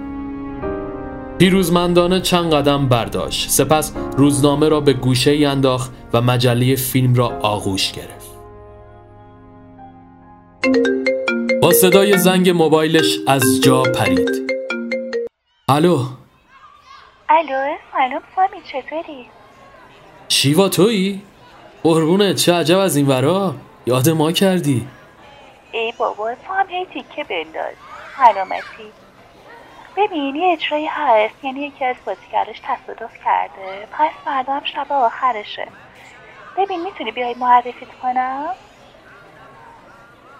پیروزمندانه 1.38 2.20
چند 2.20 2.54
قدم 2.54 2.88
برداشت. 2.88 3.50
سپس 3.50 3.92
روزنامه 4.16 4.68
را 4.68 4.80
به 4.80 4.92
گوشه 4.92 5.30
انداخت 5.46 5.92
و 6.12 6.20
مجله 6.20 6.76
فیلم 6.76 7.14
را 7.14 7.28
آغوش 7.42 7.92
گرفت. 7.92 8.32
با 11.62 11.72
صدای 11.72 12.18
زنگ 12.18 12.50
موبایلش 12.50 13.18
از 13.26 13.60
جا 13.62 13.82
پرید. 13.82 14.30
الو. 15.68 15.98
الو 17.28 17.76
سلام 17.92 18.22
سامی 18.36 18.62
چطوری؟ 18.72 19.41
شیوا 20.28 20.68
تویی؟ 20.68 21.22
قربونه 21.82 22.34
چه 22.34 22.54
عجب 22.54 22.78
از 22.78 22.96
این 22.96 23.06
ورا؟ 23.06 23.54
یاد 23.86 24.08
ما 24.08 24.32
کردی. 24.32 24.88
ای 25.72 25.92
بابا 25.98 26.34
تو 26.34 26.52
هم 26.52 26.66
هی 26.68 26.84
تیکه 26.84 27.24
بنداز. 27.24 27.74
سلامتی. 28.16 28.92
ببین 29.96 30.36
یه 30.36 30.52
اجرایی 30.52 30.86
هست. 30.86 31.44
یعنی 31.44 31.60
یکی 31.60 31.84
از 31.84 31.96
بازیگراش 32.06 32.56
تصادف 32.64 33.14
کرده. 33.24 33.86
پس 33.92 34.10
فردا 34.24 34.52
هم 34.52 34.64
شب 34.64 34.92
آخرشه. 34.92 35.68
ببین 36.58 36.82
می‌تونی 36.82 37.10
بیای 37.10 37.34
معرفیت 37.34 37.88
کنم؟ 38.02 38.46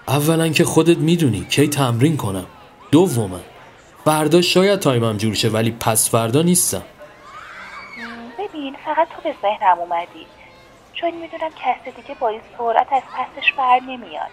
اولا 0.09 0.49
که 0.49 0.65
خودت 0.65 0.99
می‌دونی 0.99 1.47
کی 1.51 1.69
تمرین 1.69 2.17
کنم. 2.17 2.47
دوما 2.91 3.41
فردا 4.05 4.43
شاید 4.43 4.79
time 4.79 5.09
م 5.09 5.17
جور 5.17 5.35
شه 5.35 5.49
ولی 5.49 5.77
پس 5.81 6.11
فردا 6.11 6.43
نیستم. 6.43 6.83
ببین 8.53 8.77
فقط 8.85 9.09
تو 9.09 9.23
به 9.23 9.35
ذهنم 9.43 9.79
اومدی. 9.79 10.27
چون 10.93 11.11
می‌دونم 11.11 11.51
کس 11.51 11.95
دیگه 11.97 12.15
با 12.21 12.29
این 12.29 12.41
سرعت 12.59 12.93
از 12.93 13.03
پسش 13.03 13.53
بر 13.53 13.81
نمیاد. 13.81 14.31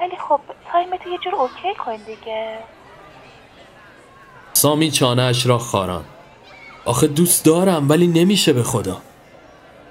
ولی 0.00 0.16
خب 0.16 0.40
time 0.72 0.96
تو 0.96 1.08
یه 1.10 1.18
جور 1.18 1.34
OK 1.34 1.74
کن 1.74 1.96
دیگه. 1.96 2.58
سامی 4.52 4.90
چانه‌اش 4.90 5.46
را 5.46 5.58
خاراند. 5.58 6.04
آخه 6.84 7.06
دوست 7.06 7.44
دارم 7.44 7.88
ولی 7.88 8.06
نمیشه 8.06 8.52
به 8.52 8.62
خدا. 8.62 9.02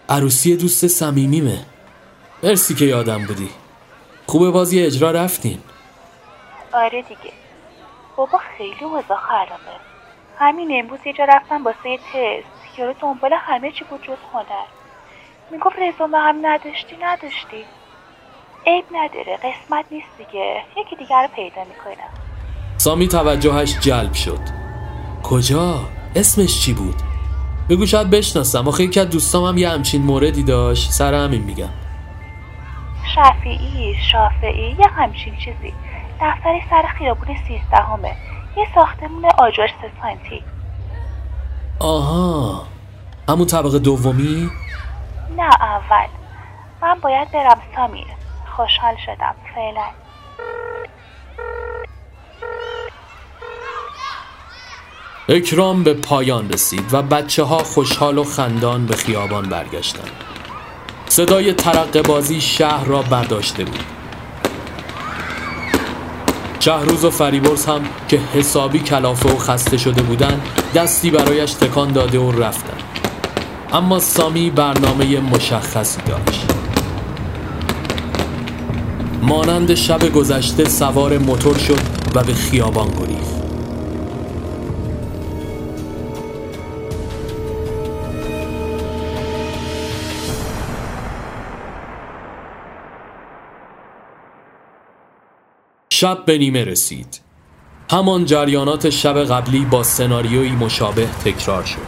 عروسی 0.09 0.57
دوست 0.57 0.87
صمیمیمه. 0.87 1.65
مرسی 2.43 2.75
که 2.75 2.85
یادم 2.85 3.25
بودی. 3.25 3.49
خوبه 4.27 4.51
بازی 4.51 4.83
اجرا 4.83 5.11
رفتین. 5.11 5.59
آره 6.73 7.01
دیگه. 7.01 7.33
بابا 8.15 8.39
خیلی 8.57 8.85
وضع 8.85 9.15
خرابه. 9.15 9.79
همین 10.39 10.79
امروز 10.83 10.99
یه 11.05 11.13
جا 11.13 11.25
رفتم 11.25 11.63
واسه 11.63 11.97
تست. 11.97 12.54
یارو 12.77 12.93
دنبال 13.01 13.33
همه 13.33 13.71
چی 13.71 13.85
بود 13.89 14.01
جز 14.01 14.17
هنر. 14.33 14.65
می‌گفت 15.51 15.75
رزومه 15.79 16.17
هم 16.17 16.35
نداشتی 16.41 16.97
نداشتی. 17.01 17.65
عیب 18.67 18.85
نداره 18.91 19.37
قسمت 19.37 19.85
نیست 19.91 20.07
دیگه. 20.17 20.61
یکی 20.77 20.95
دیگر 20.95 21.21
رو 21.21 21.27
پیدا 21.35 21.63
می‌کنم. 21.63 22.09
سامی 22.77 23.07
توجهش 23.07 23.79
جلب 23.79 24.13
شد. 24.13 24.39
کجا؟ 25.23 25.79
اسمش 26.15 26.61
چی 26.61 26.73
بود؟ 26.73 26.95
بگو 27.69 27.85
شاید 27.85 28.09
بشناسم. 28.09 28.67
آخه 28.67 28.83
یکی 28.83 28.99
از 28.99 29.09
دوستام 29.09 29.43
هم 29.43 29.57
یه 29.57 29.69
همچین 29.69 30.01
موردی 30.01 30.43
داشت. 30.43 30.91
سر 30.91 31.13
همین 31.13 31.41
میگم. 31.41 31.69
شفیعی 33.15 33.95
شافعی 34.11 34.75
یه 34.79 34.87
همچین 34.87 35.35
چیزی. 35.35 35.73
دفتری 36.21 36.63
سر 36.69 36.83
خیابون 36.97 37.27
سیزدهمه. 37.47 38.15
یه 38.57 38.67
ساختمون 38.75 39.25
آجر 39.25 39.67
سه 39.67 39.91
سانتی 40.01 40.43
آها 41.79 42.67
همون 43.29 43.47
طبقه 43.47 43.79
دومی؟ 43.79 44.49
نه 45.37 45.49
اول 45.61 46.07
من 46.81 46.99
باید 47.01 47.31
برم 47.31 47.61
سامی 47.75 48.05
خوشحال 48.55 48.95
شدم 49.05 49.35
فعلا 49.55 49.85
اکرام 55.29 55.83
به 55.83 55.93
پایان 55.93 56.49
رسید 56.49 56.93
و 56.93 57.01
بچه 57.01 57.43
ها 57.43 57.57
خوشحال 57.57 58.17
و 58.17 58.23
خندان 58.23 58.85
به 58.85 58.95
خیابان 58.95 59.49
برگشتند. 59.49 60.11
صدای 61.09 61.53
ترقه 61.53 62.01
بازی 62.01 62.41
شهر 62.41 62.85
را 62.85 63.01
برداشته 63.01 63.63
بود. 63.65 63.94
شهروز 66.65 67.05
و 67.05 67.09
فریبرز 67.09 67.65
هم 67.65 67.81
که 68.07 68.19
حسابی 68.33 68.79
کلافه 68.79 69.29
و 69.29 69.37
خسته 69.37 69.77
شده 69.77 70.01
بودند 70.01 70.41
دستی 70.75 71.11
برایش 71.11 71.53
تکان 71.53 71.91
داده 71.91 72.19
و 72.19 72.31
رفتند. 72.31 72.83
اما 73.73 73.99
سامی 73.99 74.49
برنامه 74.49 75.19
مشخصی 75.19 76.01
داشت. 76.01 76.45
مانند 79.21 79.75
شب 79.75 80.11
گذشته 80.11 80.69
سوار 80.69 81.17
موتور 81.17 81.57
شد 81.57 81.81
و 82.15 82.23
به 82.23 82.33
خیابان 82.33 82.87
گریخت. 82.87 83.44
شب 95.97 96.25
به 96.25 96.37
نیمه 96.37 96.63
رسید. 96.63 97.21
همان 97.91 98.25
جریانات 98.25 98.89
شب 98.89 99.23
قبلی 99.23 99.65
با 99.65 99.83
سناریویی 99.83 100.51
مشابه 100.51 101.07
تکرار 101.25 101.63
شد. 101.63 101.87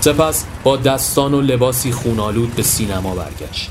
سپس 0.00 0.46
با 0.64 0.76
دستان 0.76 1.34
و 1.34 1.40
لباسی 1.40 1.92
خونالود 1.92 2.54
به 2.54 2.62
سینما 2.62 3.14
برگشت. 3.14 3.70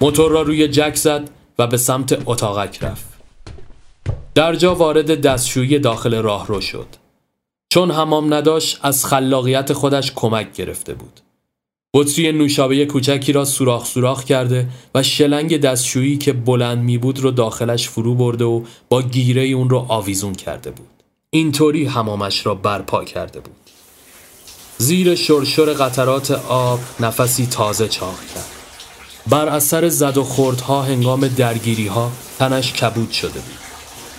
موتور 0.00 0.30
را 0.30 0.42
روی 0.42 0.68
جک 0.68 0.94
زد 0.94 1.30
و 1.58 1.66
به 1.66 1.76
سمت 1.76 2.22
اتاقک 2.26 2.84
رفت. 2.84 3.06
در 4.34 4.54
جا 4.54 4.74
وارد 4.74 5.20
دستشویی 5.20 5.78
داخل 5.78 6.14
راهرو 6.14 6.60
شد. 6.60 6.86
چون 7.72 7.90
حمام 7.90 8.34
نداشت 8.34 8.78
از 8.82 9.06
خلاقیت 9.06 9.72
خودش 9.72 10.12
کمک 10.12 10.52
گرفته 10.52 10.94
بود. 10.94 11.20
بطری 11.94 12.32
نوشابه 12.32 12.86
کوچکی 12.86 13.32
را 13.32 13.44
سوراخ 13.44 13.86
سوراخ 13.86 14.24
کرده 14.24 14.68
و 14.94 15.02
شلنگ 15.02 15.60
دستشویی 15.60 16.18
که 16.18 16.32
بلند 16.32 16.78
می 16.78 16.98
بود 16.98 17.18
رو 17.18 17.30
داخلش 17.30 17.88
فرو 17.88 18.14
برده 18.14 18.44
و 18.44 18.62
با 18.88 19.02
گیره 19.02 19.42
اون 19.42 19.70
رو 19.70 19.86
آویزون 19.88 20.34
کرده 20.34 20.70
بود. 20.70 20.88
اینطوری 21.30 21.84
حمامش 21.84 22.46
را 22.46 22.54
برپا 22.54 23.04
کرده 23.04 23.40
بود. 23.40 23.56
زیر 24.78 25.14
شرشر 25.14 25.72
قطرات 25.72 26.30
آب 26.48 26.80
نفسی 27.00 27.46
تازه 27.46 27.88
چاق 27.88 28.20
کرد. 28.34 28.50
بر 29.26 29.48
اثر 29.48 29.88
زد 29.88 30.18
و 30.18 30.24
خوردها 30.24 30.82
هنگام 30.82 31.28
درگیری 31.28 31.86
ها 31.86 32.12
تنش 32.38 32.72
کبود 32.72 33.10
شده 33.10 33.40
بود. 33.40 33.58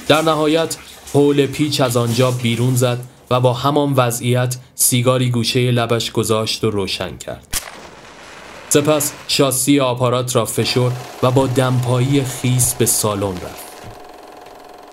در 0.08 0.22
نهایت 0.22 0.78
حول 1.14 1.46
پیچ 1.46 1.82
از 1.82 1.98
آنجا 1.98 2.32
بیرون 2.32 2.76
زد 2.76 3.00
و 3.32 3.40
با 3.40 3.54
همان 3.54 3.94
وضعیت 3.94 4.58
سیگاری 4.76 5.30
گوشه 5.30 5.72
لبش 5.72 6.12
گذاشت 6.12 6.64
و 6.64 6.70
روشن 6.70 7.18
کرد. 7.18 7.59
سپس 8.72 9.14
شاسی 9.28 9.80
آپارات 9.80 10.36
را 10.36 10.46
فشرد 10.46 10.92
و 11.24 11.32
با 11.32 11.48
دمپایی 11.48 12.22
خیس 12.22 12.76
به 12.76 12.86
سالن 12.86 13.24
رفت. 13.24 13.70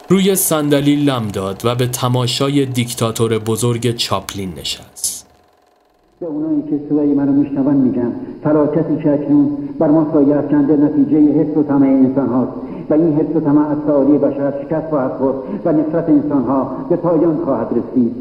روی 0.08 0.36
صندلی 0.36 0.96
لم 0.96 1.28
داد 1.32 1.62
و 1.64 1.74
به 1.74 1.86
تماشای 1.86 2.66
دیکتاتور 2.66 3.38
بزرگ 3.38 3.96
چاپلین 3.96 4.52
نشست. 4.58 5.26
به 6.20 6.26
اونایی 6.26 6.62
که 6.62 6.80
صدای 6.88 7.14
منو 7.14 7.32
میشنون 7.32 7.74
میگم 7.74 8.12
فلاکتی 8.44 8.96
که 9.02 9.12
اکنون 9.12 9.58
بر 9.78 9.88
ما 9.88 10.06
سایه 10.12 10.36
افکنده 10.36 10.76
نتیجه 10.76 11.18
حس 11.18 11.56
و 11.56 11.62
طمع 11.62 11.86
انسان 11.86 12.28
هاست 12.28 12.52
و 12.90 12.94
این 12.94 13.16
حس 13.16 13.36
و 13.36 13.40
طمع 13.40 13.68
از 13.68 13.78
تعالی 13.86 14.18
بشر 14.18 14.64
شکست 14.64 14.88
خواهد 14.88 15.12
خورد 15.18 15.36
و 15.64 15.72
نفرت 15.72 16.08
انسان 16.08 16.44
ها 16.44 16.86
به 16.88 16.96
پایان 16.96 17.44
خواهد 17.44 17.68
رسید. 17.70 18.12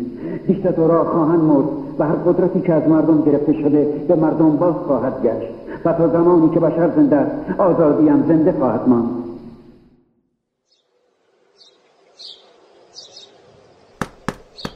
دیکتاتورها 0.47 1.03
خواهند 1.03 1.39
مرد. 1.39 1.84
و 1.99 2.07
هر 2.07 2.15
قدرتی 2.15 2.61
که 2.61 2.73
از 2.73 2.87
مردم 2.87 3.21
گرفته 3.21 3.53
شده 3.53 4.05
به 4.07 4.15
مردم 4.15 4.57
باز 4.57 4.75
خواهد 4.87 5.23
گشت 5.23 5.51
و 5.85 5.93
تا 5.93 6.07
زمانی 6.07 6.49
که 6.49 6.59
بشر 6.59 6.91
زنده 6.95 7.15
است 7.15 7.59
آزادی 7.59 8.09
هم 8.09 8.27
زنده 8.27 8.51
خواهد 8.51 8.87
ماند. 8.87 9.25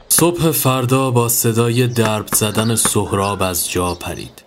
صبح 0.08 0.50
فردا 0.50 1.10
با 1.10 1.28
صدای 1.28 1.86
درب 1.86 2.26
زدن 2.26 2.74
سهراب 2.74 3.42
از 3.42 3.70
جا 3.70 3.94
پرید. 3.94 4.42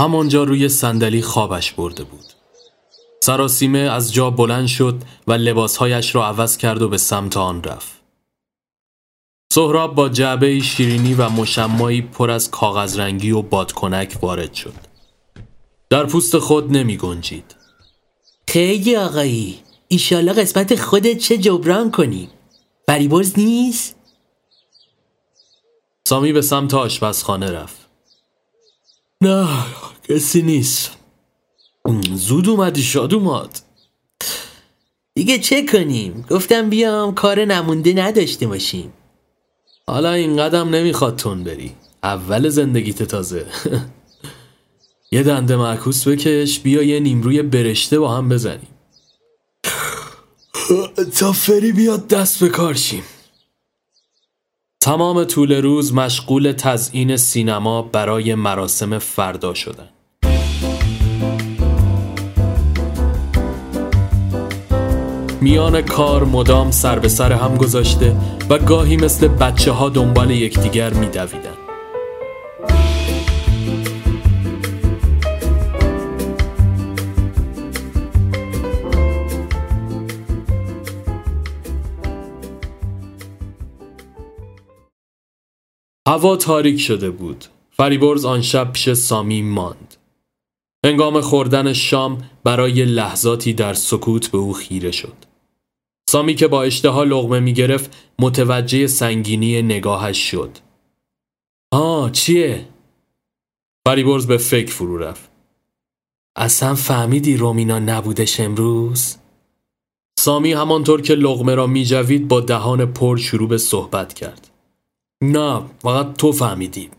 همانجا 0.00 0.44
روی 0.44 0.68
صندلی 0.68 1.22
خوابش 1.22 1.72
برده 1.72 2.04
بود. 2.04 2.24
سراسیمه 3.20 3.78
از 3.78 4.12
جا 4.12 4.30
بلند 4.30 4.66
شد 4.66 4.94
و 5.26 5.32
لباسهایش 5.32 6.14
را 6.14 6.26
عوض 6.26 6.56
کرد 6.56 6.82
و 6.82 6.88
به 6.88 6.98
سمت 6.98 7.36
آن 7.36 7.62
رفت. 7.62 7.97
سهراب 9.52 9.94
با 9.94 10.08
جعبه 10.08 10.60
شیرینی 10.60 11.14
و 11.14 11.28
مشمایی 11.28 12.02
پر 12.02 12.30
از 12.30 12.50
کاغذ 12.50 12.98
رنگی 12.98 13.30
و 13.30 13.42
بادکنک 13.42 14.18
وارد 14.22 14.54
شد. 14.54 14.74
در 15.90 16.06
پوست 16.06 16.38
خود 16.38 16.72
نمی 16.76 16.96
گنجید. 16.96 17.56
خیلی 18.48 18.96
آقایی 18.96 19.58
ایشالله 19.88 20.32
قسمت 20.32 20.76
خودت 20.76 21.18
چه 21.18 21.38
جبران 21.38 21.90
کنی؟ 21.90 22.30
فریبرز 22.86 23.38
نیست؟ 23.38 23.96
سامی 26.08 26.32
به 26.32 26.42
سمت 26.42 26.74
آشپزخانه 26.74 27.50
رفت. 27.50 27.88
نه 29.20 29.48
کسی 30.08 30.42
نیست. 30.42 30.90
زود 32.14 32.48
اومدی 32.48 32.82
شاد 32.82 33.14
اومد 33.14 33.60
دیگه 35.14 35.38
چه 35.38 35.66
کنیم؟ 35.66 36.26
گفتم 36.30 36.70
بیام 36.70 37.14
کار 37.14 37.44
نمونده 37.44 37.92
نداشته 37.92 38.46
باشیم. 38.46 38.92
حالا 39.88 40.12
این 40.12 40.36
قدم 40.36 40.68
نمی‌خواد 40.68 41.16
تون 41.16 41.44
بری. 41.44 41.72
اول 42.02 42.48
زندگیت 42.48 43.02
تازه. 43.02 43.46
یه 45.12 45.22
دنده 45.22 45.56
معکوس 45.56 46.08
بکش 46.08 46.60
بیا 46.60 46.82
یه 46.82 47.00
نیمروی 47.00 47.42
برشته 47.42 47.98
با 47.98 48.16
هم 48.16 48.28
بزنیم. 48.28 48.68
تا 51.18 51.32
فری 51.32 51.72
بیاد 51.72 52.08
دست 52.08 52.40
به 52.40 52.48
کار 52.48 52.74
شیم 52.74 53.02
تمام 54.80 55.24
طول 55.24 55.52
روز 55.52 55.94
مشغول 55.94 56.52
تزیین 56.52 57.16
سینما 57.16 57.82
برای 57.82 58.34
مراسم 58.34 58.98
فردا 58.98 59.54
شدن. 59.54 59.88
میان 65.40 65.82
کار 65.82 66.24
مدام 66.24 66.70
سر 66.70 66.98
به 66.98 67.08
سر 67.08 67.32
هم 67.32 67.56
گذاشته 67.56 68.16
و 68.50 68.58
گاهی 68.58 68.96
مثل 68.96 69.28
بچه 69.28 69.72
ها 69.72 69.88
دنبال 69.88 70.30
یکدیگر 70.30 70.92
میدویدن. 70.92 71.54
هوا 86.08 86.36
تاریک 86.36 86.80
شده 86.80 87.10
بود. 87.10 87.44
فریبرز 87.70 88.24
آن 88.24 88.42
شب 88.42 88.72
پیش 88.72 88.92
سامی 88.92 89.42
ماند. 89.42 89.94
هنگام 90.84 91.20
خوردن 91.20 91.72
شام 91.72 92.18
برای 92.44 92.84
لحظاتی 92.84 93.52
در 93.52 93.74
سکوت 93.74 94.30
به 94.30 94.38
او 94.38 94.52
خیره 94.52 94.90
شد. 94.90 95.27
سامی 96.08 96.34
که 96.34 96.48
با 96.48 96.62
اشتها 96.62 97.04
لغمه 97.04 97.40
می 97.40 97.52
گرفت 97.52 97.96
متوجه 98.18 98.86
سنگینی 98.86 99.62
نگاهش 99.62 100.30
شد. 100.30 100.58
آه 101.72 102.12
چیه؟ 102.12 102.68
فریبرز 103.88 104.26
به 104.26 104.36
فکر 104.36 104.72
فرو 104.72 104.98
رفت. 104.98 105.30
اصلا 106.36 106.74
فهمیدی 106.74 107.36
رومینا 107.36 107.78
نبودش 107.78 108.40
امروز؟ 108.40 109.16
سامی 110.18 110.52
همانطور 110.52 111.02
که 111.02 111.14
لغمه 111.14 111.54
را 111.54 111.66
می 111.66 111.84
جوید 111.84 112.28
با 112.28 112.40
دهان 112.40 112.92
پر 112.92 113.16
شروع 113.16 113.48
به 113.48 113.58
صحبت 113.58 114.14
کرد. 114.14 114.50
نه 115.22 115.62
فقط 115.78 116.16
تو 116.16 116.32
فهمیدی. 116.32 116.90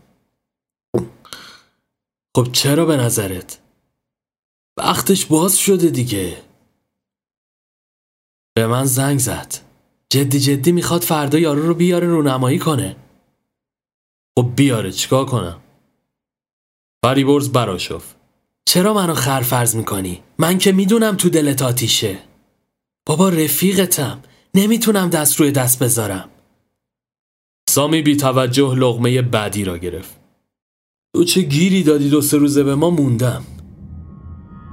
خب 2.36 2.52
چرا 2.52 2.84
به 2.86 2.96
نظرت؟ 2.96 3.60
وقتش 4.78 5.26
باز 5.26 5.58
شده 5.58 5.90
دیگه 5.90 6.49
به 8.54 8.66
من 8.66 8.84
زنگ 8.84 9.18
زد. 9.18 9.54
جدی 10.12 10.40
جدی 10.40 10.72
می‌خواد 10.72 11.02
فردا 11.02 11.38
یارو 11.38 11.66
رو 11.66 11.74
بیاره 11.74 12.06
رونمایی 12.06 12.58
کنه. 12.58 12.96
خب 14.38 14.52
بیاره 14.56 14.92
چیکار 14.92 15.26
کنم؟ 15.26 15.60
فریبرز 17.04 17.48
براشف. 17.48 18.04
چرا 18.68 18.94
منو 18.94 19.14
خرفرز 19.14 19.76
می‌کنی؟ 19.76 20.22
من 20.38 20.58
که 20.58 20.72
می‌دونم 20.72 21.16
تو 21.16 21.28
دلت 21.28 21.62
آتیشه. 21.62 22.18
بابا 23.06 23.28
رفیقتم. 23.28 24.22
نمی‌تونم 24.54 25.08
دست 25.08 25.40
روی 25.40 25.52
دست 25.52 25.82
بذارم. 25.82 26.30
سامی 27.70 28.02
بی 28.02 28.16
توجه 28.16 28.74
لغمه 28.74 29.22
بعدی 29.22 29.64
را 29.64 29.78
گرفت. 29.78 30.20
تو 31.16 31.24
چه 31.24 31.42
گیری 31.42 31.82
دادی 31.82 32.10
دو 32.10 32.20
سه 32.20 32.36
روزه 32.36 32.62
به 32.62 32.74
ما 32.74 32.90
موندم؟ 32.90 33.44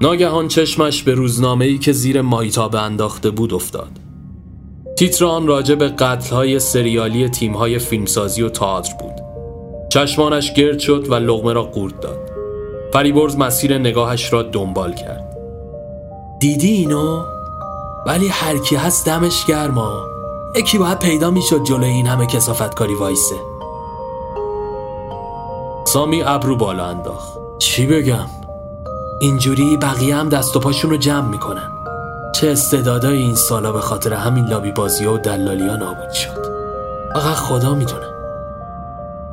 ناگهان 0.02 0.48
چشمش 0.48 1.04
به 1.04 1.14
روزنامه 1.14 1.66
ای 1.66 1.78
که 1.78 1.92
زیر 1.92 2.22
مایتاب 2.22 2.76
انداخته 2.76 3.32
بود 3.32 3.54
افتاد. 3.54 3.92
تیتر 4.98 5.26
آن 5.26 5.48
راجع 5.48 5.76
به 5.76 5.94
های 6.32 6.60
سریالی 6.60 7.30
های 7.56 7.80
فیلمسازی 7.80 8.42
و 8.42 8.50
تئاتر 8.50 8.94
بود. 9.00 9.14
چشمانش 9.90 10.54
گرد 10.54 10.80
شد 10.80 11.12
و 11.12 11.16
لغمه 11.16 11.54
را 11.54 11.64
قورت 11.64 12.02
داد. 12.02 12.32
فریبرز 12.94 13.38
مسیر 13.38 13.78
نگاهش 13.78 14.34
را 14.34 14.44
دنبال 14.44 14.94
کرد. 14.94 15.38
دیدی 16.40 16.72
اینو؟ 16.72 17.24
ولی 18.06 18.28
هر 18.28 18.58
کی 18.58 18.76
هست 18.76 19.06
دمش 19.06 19.46
گرما. 19.46 20.04
یکی 20.56 20.78
باید 20.78 21.00
پیدا 21.00 21.32
می‌شد 21.32 21.64
جلوی 21.64 21.90
این 21.90 22.08
همه 22.08 22.26
کسافت 22.26 22.76
کاری 22.76 22.96
وایسه. 22.96 23.36
سامی 25.86 26.22
ابرو 26.24 26.56
بالا 26.56 26.86
انداخت. 26.86 27.38
چی 27.60 27.86
بگم؟ 27.86 28.37
اینجوری 29.20 29.78
بقیه 29.78 30.16
هم 30.16 30.30
دست 30.30 30.56
و 30.56 30.60
پاشون 30.60 30.92
رو 30.92 30.98
جمع 30.98 31.28
می‌کنن. 31.28 31.72
چه 32.36 32.52
استعدادای 32.52 33.18
این 33.18 33.36
سالا 33.36 33.72
به 33.72 33.82
خاطر 33.82 34.14
همین 34.14 34.46
لابی 34.46 34.72
بازی 34.72 35.06
و 35.06 35.18
دلالی 35.18 35.68
ها 35.68 35.76
نابود 35.76 36.12
شد. 36.12 36.46
فقط 37.14 37.36
خدا 37.36 37.74
می‌دونه. 37.74 38.14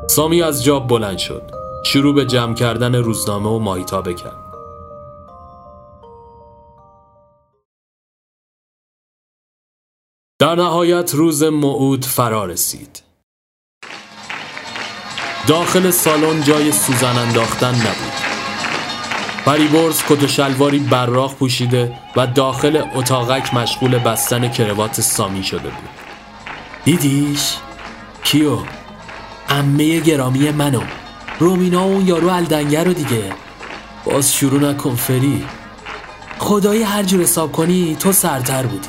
سامی 0.07 0.43
از 0.43 0.64
جاب 0.64 0.89
بلند 0.89 1.18
شد. 1.18 1.43
شروع 1.85 2.14
به 2.14 2.26
جمع 2.26 2.55
کردن 2.55 2.95
روزنامه 2.95 3.51
و 3.51 3.59
مایتابه 3.59 4.14
کرد. 4.14 4.45
در 10.39 10.55
نهایت 10.55 11.14
روز 11.14 11.43
موعود 11.43 12.05
فرا 12.05 12.45
رسید. 12.45 13.03
داخل 15.49 15.91
سالن 15.91 16.43
جای 16.43 16.72
سوزن 16.72 17.18
انداختن 17.18 17.74
نبود. 17.74 18.13
فریبرز 19.45 20.03
کت 20.09 20.22
و 20.22 20.26
شلواری 20.26 20.78
براق 20.78 21.34
پوشیده 21.34 21.92
و 22.16 22.26
داخل 22.26 22.82
اتاقک 22.95 23.55
مشغول 23.55 23.99
بستن 23.99 24.49
کروات 24.49 25.01
سامی 25.01 25.45
شده 25.45 25.59
بود. 25.59 25.88
دیدیش؟ 26.84 27.55
کیو؟ 28.22 28.59
امه 29.49 30.01
گرامی 30.01 30.51
منو. 30.51 30.82
رومینا 31.38 31.88
و 31.88 31.92
اون 31.92 32.07
یارو 32.07 32.28
الدنگر 32.28 32.84
رو 32.84 32.92
دیگه. 32.92 33.32
باز 34.05 34.34
شروع 34.34 34.61
نکن 34.61 34.95
فری. 34.95 35.45
خدایی 36.38 36.82
هر 36.82 37.03
جور 37.03 37.22
حساب 37.22 37.53
کنی 37.53 37.97
تو 38.01 38.12
سرتر 38.12 38.62
بودی. 38.62 38.88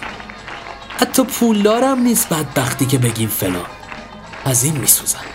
حتی 0.99 1.24
پولدارم 1.24 1.99
نیست 1.99 2.30
بدبختی 2.30 2.86
که 2.86 2.97
بگیم 2.97 3.30
فلان. 3.30 3.66
از 4.45 4.64
این 4.64 4.78
میسوزم 4.78 5.26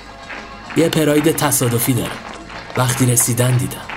یه 0.77 0.89
پراید 0.89 1.37
تصادفی 1.37 1.93
دارم. 1.93 2.19
وقتی 2.77 3.07
رسیدن 3.07 3.57
دیدم. 3.57 3.90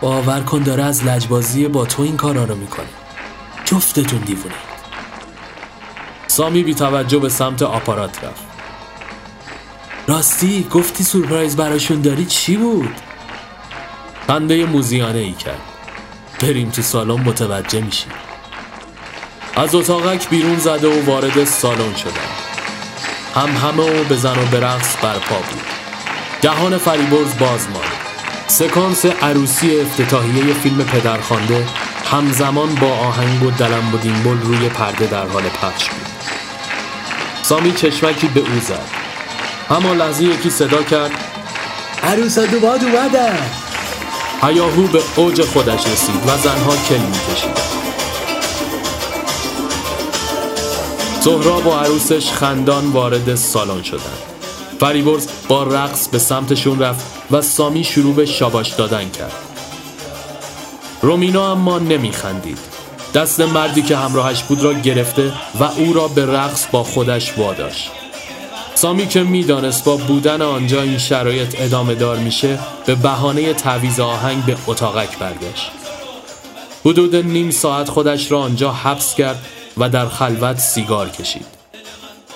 باور 0.00 0.40
کن 0.40 0.62
داره 0.62 0.84
از 0.84 1.04
لجبازی 1.04 1.68
با 1.68 1.86
تو 1.86 2.02
این 2.02 2.16
کارا 2.16 2.44
رو 2.44 2.54
می‌کنه. 2.54 2.86
جفتتون 3.64 4.18
دیوونه. 4.18 4.54
سامی 6.26 6.62
بی 6.62 6.74
توجه 6.74 7.18
به 7.18 7.28
سمت 7.28 7.62
آپارات 7.62 8.24
رفت. 8.24 8.42
راستی 10.06 10.66
گفتی 10.70 11.04
سورپرایز 11.04 11.56
براشون 11.56 12.00
داری 12.00 12.26
چی 12.26 12.56
بود؟ 12.56 12.94
خنده 14.26 14.66
موزیانه 14.66 15.18
ای 15.18 15.32
کرد. 15.32 15.60
بریم 16.40 16.70
تو 16.70 16.82
سالن 16.82 17.20
متوجه 17.20 17.80
میشیم. 17.80 18.12
از 19.56 19.74
اتاقک 19.74 20.28
بیرون 20.28 20.58
زده 20.58 20.88
و 20.88 21.06
وارد 21.06 21.44
سالن 21.44 21.94
شدن. 21.94 22.10
هم 23.34 23.56
همه 23.56 24.00
و 24.00 24.04
بزن 24.04 24.38
و 24.38 24.44
برقص 24.44 24.96
برپا 25.02 25.36
بود. 25.36 25.62
دهان 26.42 26.78
فریبرز 26.78 27.38
باز 27.38 27.68
ماند. 27.68 27.93
سکانس 28.58 29.06
عروسی 29.06 29.80
افتتاحیه 29.80 30.54
فیلم 30.54 30.84
پدرخوانده 30.84 31.66
همزمان 32.10 32.74
با 32.74 32.86
آهنگ 32.86 33.42
و 33.42 33.50
دلم 33.50 33.94
و 33.94 33.98
دیمبل 33.98 34.40
روی 34.42 34.68
پرده 34.68 35.06
در 35.06 35.26
حال 35.26 35.42
پخش 35.42 35.88
بود. 35.88 36.06
سامی 37.42 37.72
چشمکی 37.72 38.28
به 38.28 38.40
او 38.40 38.60
زد. 38.68 38.88
همان 39.68 39.96
لحظه 39.96 40.24
یکی 40.24 40.50
صدا 40.50 40.82
کرد. 40.82 41.10
عروسا 42.02 42.46
دوباد 42.46 42.84
اومدن. 42.84 43.38
هیاهو 44.42 44.86
به 44.86 45.02
اوج 45.16 45.42
خودش 45.42 45.86
رسید 45.86 46.26
و 46.26 46.38
زنها 46.38 46.76
کل 46.88 46.98
میکشیدن 46.98 47.54
زهرا 51.20 51.60
با 51.60 51.80
عروسش 51.80 52.30
خندان 52.30 52.90
وارد 52.90 53.34
سالن 53.34 53.82
شدند. 53.82 54.33
فریبرز 54.84 55.28
با 55.48 55.62
رقص 55.62 56.08
به 56.08 56.18
سمتشون 56.18 56.78
رفت 56.78 57.04
و 57.30 57.42
سامی 57.42 57.84
شروع 57.84 58.14
به 58.14 58.26
شاباش 58.26 58.70
دادن 58.70 59.10
کرد. 59.10 59.32
رومینا 61.02 61.52
اما 61.52 61.78
نمیخندید. 61.78 62.58
دست 63.14 63.40
مردی 63.40 63.82
که 63.82 63.96
همراهش 63.96 64.42
بود 64.42 64.62
را 64.62 64.72
گرفته 64.72 65.32
و 65.60 65.64
او 65.64 65.92
را 65.92 66.08
به 66.08 66.26
رقص 66.26 66.66
با 66.72 66.82
خودش 66.82 67.38
واداشت. 67.38 67.90
سامی 68.74 69.06
که 69.06 69.22
می‌دانست 69.22 69.84
با 69.84 69.96
بودن 69.96 70.42
آنجا 70.42 70.82
این 70.82 70.98
شرایط 70.98 71.54
ادامه 71.58 71.94
دار 71.94 72.16
میشه 72.16 72.58
به 72.86 72.94
بهانه 72.94 73.54
تعویز 73.54 74.00
آهنگ 74.00 74.44
به 74.44 74.56
اتاقک 74.66 75.18
برگشت. 75.18 75.70
حدود 76.84 77.16
نیم 77.16 77.50
ساعت 77.50 77.88
خودش 77.88 78.30
را 78.30 78.40
آنجا 78.40 78.72
حبس 78.72 79.14
کرد 79.14 79.44
و 79.76 79.88
در 79.88 80.08
خلوت 80.08 80.58
سیگار 80.58 81.08
کشید. 81.08 81.53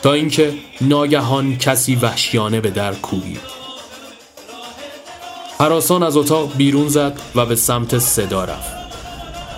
تا 0.03 0.13
اینکه 0.13 0.55
ناگهان 0.81 1.57
کسی 1.57 1.95
وحشیانه 1.97 2.61
به 2.61 2.71
در 2.71 2.95
کوبید 2.95 3.59
حراسان 5.61 6.03
از 6.03 6.17
اتاق 6.17 6.57
بیرون 6.57 6.89
زد 6.89 7.21
و 7.35 7.47
به 7.47 7.57
سمت 7.57 7.99
صدا 7.99 8.45
رفت. 8.45 8.73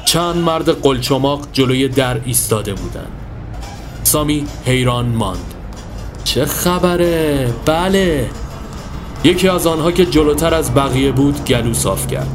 چند 0.05 0.37
مرد 0.37 0.83
قلچماق 0.83 1.47
جلوی 1.53 1.89
در 1.89 2.21
ایستاده 2.25 2.75
بودند. 2.75 3.13
سامی 4.03 4.47
حیران 4.65 5.07
ماند. 5.07 5.55
چه 6.25 6.45
خبره؟ 6.45 7.53
بله. 7.65 8.31
یکی 9.25 9.49
از 9.49 9.67
آنها 9.67 9.93
که 9.93 10.07
جلوتر 10.07 10.55
از 10.55 10.75
بقیه 10.75 11.13
بود 11.13 11.45
گلو 11.45 11.75
صاف 11.75 12.07
کرد. 12.07 12.31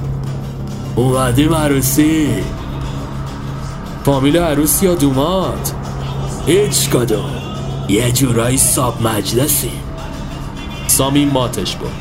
اومدیم 0.96 1.54
عروسی. 1.54 2.28
فامیل 4.06 4.38
عروس 4.38 4.84
یا 4.84 4.96
دومات؟ 4.96 5.74
هیچ 6.46 6.90
کدوم. 6.90 7.45
یه 7.88 8.12
جورایی 8.12 8.58
ساب 8.58 9.02
مجلسی. 9.08 9.72
سامی 10.88 11.26
ماتش 11.26 11.76
بود 11.76 11.92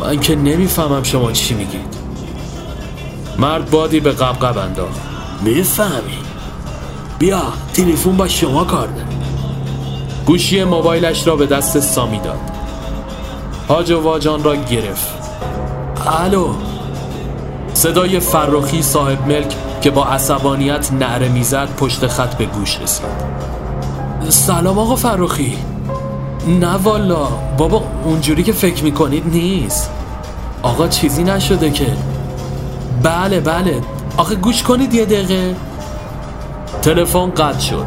من 0.00 0.20
که 0.20 0.36
نمی‌فهمم 0.36 1.02
شما 1.02 1.32
چی 1.32 1.54
میگید. 1.54 1.96
مرد 3.38 3.70
بادی 3.70 4.00
به 4.00 4.12
قبقب 4.12 4.58
انداخت. 4.58 5.00
می‌فهمی؟ 5.42 6.18
بیا 7.18 7.42
تلفن 7.74 8.16
با 8.16 8.28
شما 8.28 8.64
کار 8.64 8.88
گوشی 10.26 10.64
موبایلش 10.64 11.26
را 11.26 11.36
به 11.36 11.46
دست 11.46 11.80
سامی 11.80 12.18
داد. 12.18 12.40
حاج 13.68 13.90
و 13.90 14.00
واجان 14.02 14.44
را 14.44 14.56
گرفت. 14.56 15.14
الو. 16.06 16.48
صدای 17.74 18.20
فرخی 18.20 18.82
صاحب 18.82 19.28
ملک 19.28 19.54
که 19.80 19.90
با 19.90 20.04
عصبانیت 20.04 20.92
نعره 20.92 21.28
می‌زد 21.28 21.68
پشت 21.76 22.06
خط 22.06 22.34
به 22.34 22.46
گوش 22.46 22.80
رسید. 22.80 23.45
سلام 24.28 24.78
آقا 24.78 24.96
فرخی. 24.96 25.58
نه 26.48 26.74
والا. 26.74 27.26
بابا 27.58 27.82
اونجوری 28.04 28.42
که 28.42 28.52
فکر 28.52 28.84
می‌کنید 28.84 29.26
نیست. 29.26 29.90
آقا 30.62 30.88
چیزی 30.88 31.24
نشده 31.24 31.70
که. 31.70 31.86
بله 33.02 33.40
بله. 33.40 33.80
آخه 34.16 34.34
گوش 34.34 34.62
کنید 34.62 34.94
یه 34.94 35.04
دقیقه. 35.04 35.56
تلفن 36.82 37.30
قطع 37.30 37.58
شد. 37.58 37.86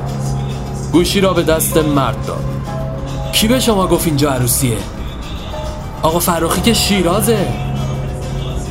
گوشی 0.92 1.22
را 1.22 1.34
به 1.34 1.44
دست 1.44 1.78
مرد 1.78 2.26
داد. 2.26 2.44
کی 3.32 3.48
به 3.48 3.60
شما 3.60 3.88
گفت 3.88 4.08
اینجا 4.08 4.32
عروسیه؟ 4.32 4.78
آقا 6.02 6.20
فراخی 6.20 6.62
که 6.62 6.74
شیرازه. 6.74 7.48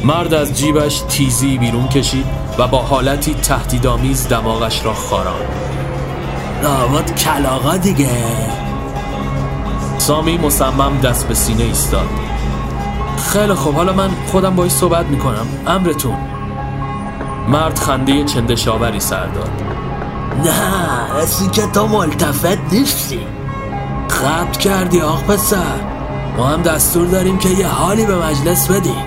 مرد 0.05 0.35
از 0.35 0.59
جیبش 0.59 1.03
تیزی 1.09 1.59
بیرون 1.59 1.89
کشید 1.89 2.27
و 2.59 2.67
با 2.67 2.79
حالتی 2.79 3.35
تهدیدآمیز 3.35 4.29
دماغش 4.29 4.85
را 4.85 4.95
خاران 4.95 5.68
داماد 6.63 7.15
کلاغا 7.15 7.77
دیگه. 7.77 8.09
سامی 9.99 10.39
مصمم 10.39 10.99
دست 11.05 11.29
به 11.29 11.35
سینه 11.35 11.65
ایستاد. 11.65 12.09
خیلی 13.33 13.55
خوب 13.55 13.75
حالا 13.75 13.93
من 13.93 14.11
خودم 14.33 14.57
باید 14.57 14.71
صحبت 14.71 15.07
می‌کنم. 15.07 15.47
امرتون. 15.67 16.17
مرد 17.49 17.79
خنده 17.79 18.25
چندشاوری 18.25 19.01
سر 19.01 19.27
داد. 19.27 19.51
نه 20.45 21.17
اسی 21.23 21.49
که 21.49 21.63
تو 21.67 21.89
ملتفت 21.89 22.73
نیستی. 22.73 23.21
خط 24.09 24.57
کردی 24.57 25.01
آق 25.01 25.25
پسر. 25.25 25.81
ما 26.37 26.47
هم 26.47 26.63
دستور 26.63 27.07
داریم 27.07 27.39
که 27.39 27.49
یه 27.49 27.69
حالی 27.69 28.07
به 28.07 28.27
مجلس 28.27 28.71
بدیم. 28.71 29.05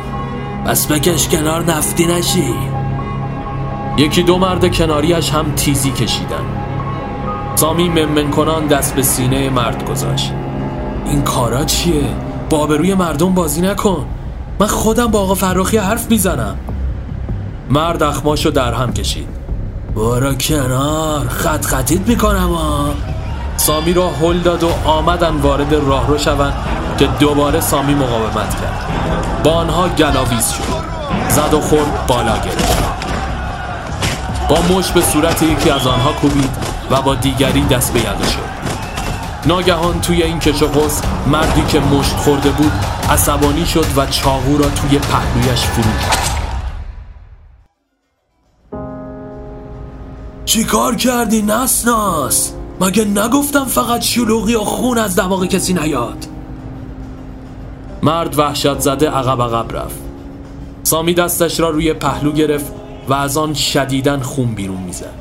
بس 0.68 0.88
بکش 0.88 1.28
کنار 1.28 1.64
نفتی 1.64 2.06
نشی. 2.06 2.56
یکی 3.98 4.24
دو 4.24 4.38
مرد 4.38 4.76
کناریش 4.76 5.30
هم 5.30 5.52
تیزی 5.56 5.92
کشیدن. 5.92 6.61
سامی 7.62 7.90
ممن 7.90 8.32
کنان 8.32 8.68
دست 8.68 8.96
به 8.96 9.02
سینه 9.02 9.50
مرد 9.50 9.90
گذاشت. 9.90 10.32
این 11.06 11.22
کارا 11.22 11.66
چیه؟ 11.66 12.04
با 12.50 12.66
روی 12.66 12.94
مردم 12.94 13.34
بازی 13.34 13.62
نکن. 13.62 14.06
من 14.60 14.68
خودم 14.68 15.08
با 15.08 15.20
آقا 15.20 15.36
فراخی 15.36 15.78
حرف 15.78 16.10
می‌زنم. 16.10 16.58
مرد 17.70 18.04
اخماشو 18.04 18.50
در 18.50 18.74
هم 18.74 18.94
کشید. 18.94 19.28
برو 19.96 20.34
کنار 20.34 21.28
خط 21.28 21.66
خطیت 21.66 22.08
می‌کنم 22.08 22.54
ها 22.54 22.86
سامی 23.58 23.94
را 23.94 24.10
هل 24.10 24.40
داد 24.40 24.64
و 24.64 24.70
آمدن 24.86 25.36
وارد 25.36 25.74
راهرو 25.74 26.18
شوند 26.18 26.54
که 26.98 27.08
دوباره 27.20 27.60
سامی 27.62 27.94
مقاومت 27.94 28.62
کرد. 28.62 29.42
با 29.44 29.52
آنها 29.52 29.90
گلاویز 29.90 30.52
شد. 30.52 30.64
زد 31.30 31.54
و 31.54 31.62
خورد 31.62 32.06
بالا 32.08 32.38
گرفت. 32.38 32.84
با 34.50 34.76
مش 34.76 34.92
به 34.92 35.02
صورت 35.02 35.44
یکی 35.44 35.70
از 35.70 35.88
آنها 35.88 36.12
کوبید 36.12 36.71
و 36.92 37.02
با 37.02 37.16
دیگری 37.16 37.62
دست 37.62 37.94
به 37.94 38.00
یقه 38.00 38.30
شد. 38.30 38.52
ناگهان 39.46 40.02
توی 40.02 40.24
این 40.24 40.40
کش 40.40 40.64
مردی 41.28 41.66
که 41.68 41.80
مشت 41.80 42.16
خورده 42.16 42.50
بود 42.50 42.72
عصبانی 43.10 43.66
شد 43.66 43.86
و 43.98 44.06
چاقو 44.06 44.58
را 44.58 44.70
توی 44.70 45.00
پهلویش 45.00 45.62
فرو 45.62 45.84
کرد. 45.84 46.22
چی 50.46 50.64
کار 50.64 50.96
کردی 50.96 51.42
نسناس؟ 51.42 52.54
مگه 52.82 53.06
نگفتم 53.06 53.66
فقط 53.66 54.02
شلوغی 54.02 54.56
و 54.56 54.60
خون 54.60 54.98
از 54.98 55.16
دماغ 55.16 55.46
کسی 55.46 55.74
نیاد؟ 55.74 56.28
مرد 58.04 58.40
وحشت 58.40 58.80
زده 58.80 59.10
عقب 59.10 59.42
عقب 59.42 59.78
رفت. 59.78 60.00
سامی 60.84 61.14
دستش 61.14 61.60
را 61.60 61.70
روی 61.70 61.94
پهلو 61.94 62.32
گرفت 62.32 62.74
و 63.08 63.14
از 63.14 63.38
آن 63.38 63.54
شدیدن 63.54 64.20
خون 64.20 64.56
بیرون 64.56 64.82
می‌زد. 64.82 65.21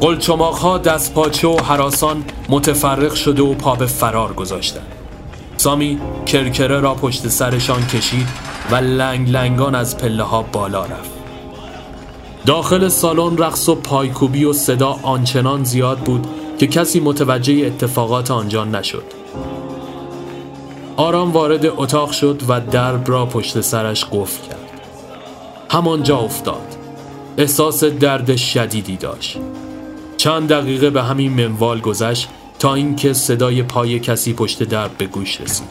قلچماق 0.00 0.54
ها 0.54 0.78
دست 0.78 1.14
پاچه 1.14 1.48
و 1.48 1.56
حراسان 1.62 2.24
متفرق 2.48 3.14
شده 3.14 3.42
و 3.42 3.54
پا 3.54 3.74
به 3.74 3.86
فرار 3.86 4.32
گذاشتند. 4.32 4.92
سامی 5.56 5.98
کرکره 6.26 6.80
را 6.80 6.94
پشت 6.94 7.28
سرشان 7.28 7.86
کشید 7.86 8.28
و 8.70 8.74
لنگ 8.74 9.30
لنگان 9.30 9.74
از 9.74 9.96
پله 9.96 10.22
ها 10.22 10.42
بالا 10.42 10.84
رفت. 10.84 11.10
داخل 12.46 12.88
سالن 12.88 13.38
رقص 13.38 13.68
و 13.68 13.74
پایکوبی 13.74 14.44
و 14.44 14.52
صدا 14.52 14.98
آنچنان 15.02 15.64
زیاد 15.64 15.98
بود 15.98 16.26
که 16.58 16.66
کسی 16.66 17.00
متوجه 17.00 17.66
اتفاقات 17.66 18.30
آنجا 18.30 18.64
نشد. 18.64 19.04
آرام 20.96 21.32
وارد 21.32 21.66
اتاق 21.66 22.10
شد 22.10 22.42
و 22.48 22.60
درب 22.60 23.10
را 23.10 23.26
پشت 23.26 23.60
سرش 23.60 24.04
قفل 24.04 24.48
کرد. 24.48 24.70
همانجا 25.70 26.18
افتاد. 26.18 26.76
احساس 27.38 27.84
درد 27.84 28.36
شدیدی 28.36 28.96
داشت. 28.96 29.38
چند 30.26 30.48
دقیقه 30.48 30.90
به 30.90 31.02
همین 31.02 31.32
منوال 31.32 31.80
گذشت 31.80 32.28
تا 32.58 32.74
اینکه 32.74 33.12
صدای 33.12 33.62
پای 33.62 34.00
کسی 34.00 34.32
پشت 34.32 34.62
درب 34.62 34.98
به 34.98 35.06
گوش 35.06 35.40
رسید. 35.40 35.68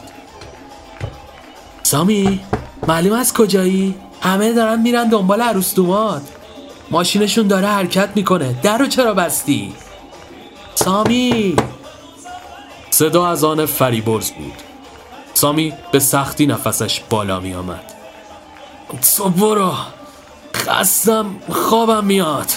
سامی 1.82 2.40
معلوم 2.88 3.12
از 3.12 3.32
کجایی؟ 3.34 3.94
همه 4.20 4.52
دارن 4.52 4.80
میرن 4.80 5.08
دنبال 5.08 5.42
عروس 5.42 5.74
دومات 5.74 6.22
ماشینشون 6.90 7.46
داره 7.46 7.66
حرکت 7.66 8.08
می‌کنه. 8.14 8.60
در 8.62 8.78
رو 8.78 8.86
چرا 8.86 9.14
بستی؟ 9.14 9.72
سامی! 10.74 11.56
صدا 12.90 13.26
از 13.26 13.44
آن 13.44 13.66
فریبرز 13.66 14.30
بود. 14.30 14.54
سامی 15.34 15.72
به 15.92 15.98
سختی 15.98 16.46
نفسش 16.46 17.00
بالا 17.10 17.40
می 17.40 17.54
آمد 17.54 17.92
تو 19.16 19.28
برو. 19.28 19.72
خستم 20.54 21.26
خوابم 21.50 22.04
میاد. 22.04 22.50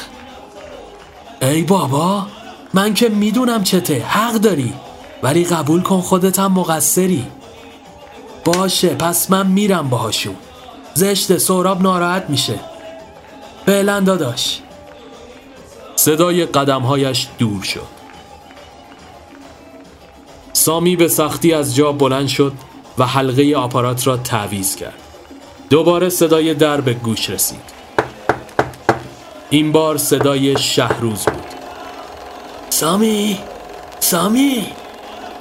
ای 1.42 1.62
بابا 1.62 2.28
من 2.74 2.94
که 2.94 3.10
می‌دونم 3.10 3.64
چته 3.64 4.04
حق 4.04 4.34
داری 4.34 4.74
ولی 5.24 5.44
قبول 5.44 5.82
کن 5.82 6.02
خودت 6.02 6.40
هم 6.40 6.52
مقصری. 6.52 7.28
باشه 8.46 8.90
پس 8.90 9.32
من 9.32 9.48
میرم 9.48 9.90
باهاشون. 9.90 10.36
زشته 10.94 11.38
سوراب 11.38 11.82
ناراحت 11.82 12.30
میشه. 12.30 12.60
فعلا 13.66 14.00
داداش. 14.00 14.60
صدای 15.96 16.46
قدمهایش 16.46 17.28
دور 17.38 17.64
شد. 17.64 18.00
سامی 20.54 20.96
به 20.96 21.08
سختی 21.08 21.54
از 21.54 21.76
جا 21.76 21.92
بلند 21.92 22.28
شد 22.28 22.54
و 22.98 23.06
حلقه 23.06 23.54
آپارات 23.56 24.08
را 24.08 24.18
تعویز 24.18 24.76
کرد. 24.76 24.94
دوباره 25.70 26.10
صدای 26.10 26.54
در 26.54 26.82
به 26.82 26.94
گوش 26.94 27.30
رسید. 27.30 27.79
این 29.52 29.72
بار 29.72 29.98
صدای 29.98 30.58
شهروز 30.58 31.24
بود. 31.24 31.44
سامی 32.70 33.40
سامی 34.00 34.68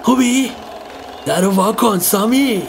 خوبی؟ 0.03 0.51
در 1.27 1.45
وا 1.47 1.73
کن 1.73 1.99
سامی. 1.99 2.63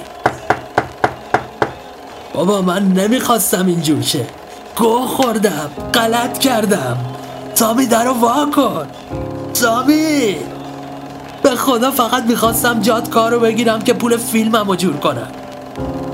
بابا 2.34 2.62
من 2.62 2.88
نمی‌خواستم 2.88 3.68
اینجور 3.68 4.02
شه. 4.02 4.26
گوه 4.78 5.08
خوردم 5.08 5.72
غلط 5.94 6.38
کردم. 6.38 6.98
سامی 7.54 7.86
در 7.86 8.08
وا 8.08 8.50
کن. 8.56 8.88
سامی! 9.54 10.36
به 11.44 11.50
خدا 11.50 11.92
فقط 11.92 12.24
می‌خواستم 12.24 12.82
جات 12.82 13.10
کارو 13.10 13.40
بگیرم 13.40 13.82
که 13.82 13.94
پول 13.94 14.18
فیلممو 14.18 14.76
جور 14.76 14.98
کنم 14.98 15.32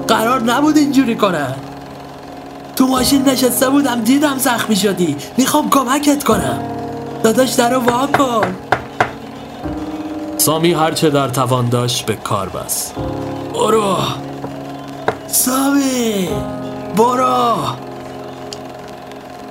قرار 0.07 0.41
نبود 0.41 0.77
اینجوری 0.77 1.15
کنم 1.15 1.55
تو 2.85 2.91
ماشین 2.91 3.23
نشسته 3.29 3.69
بودم 3.69 4.01
دیدم 4.01 4.37
زخمی 4.37 4.75
شدی. 4.75 5.15
می‌خوام 5.37 5.69
کمکت 5.69 6.23
کنم. 6.23 6.59
داداش 7.23 7.51
در 7.51 7.69
رو 7.69 7.79
وا 7.79 8.07
کن. 8.07 8.55
سامی 10.37 10.73
هرچه 10.73 11.09
در 11.09 11.27
توان 11.27 11.69
داشت 11.69 12.05
به 12.05 12.15
کار 12.15 12.49
بست. 12.49 12.95
برو. 13.53 13.97
سامی 15.27 16.27
برو. 16.97 17.55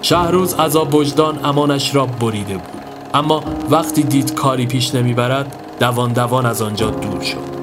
شهروز 0.02 0.54
عذاب 0.54 0.94
وجدان 0.94 1.38
امانش 1.44 1.94
را 1.94 2.06
بریده 2.06 2.54
بود. 2.54 2.82
اما 3.14 3.42
وقتی 3.70 4.02
دید 4.02 4.34
کاری 4.34 4.66
پیش 4.66 4.94
نمی‌برد 4.94 5.56
دوان 5.80 6.12
دوان 6.12 6.46
از 6.46 6.62
آنجا 6.62 6.90
دور 6.90 7.22
شد. 7.22 7.54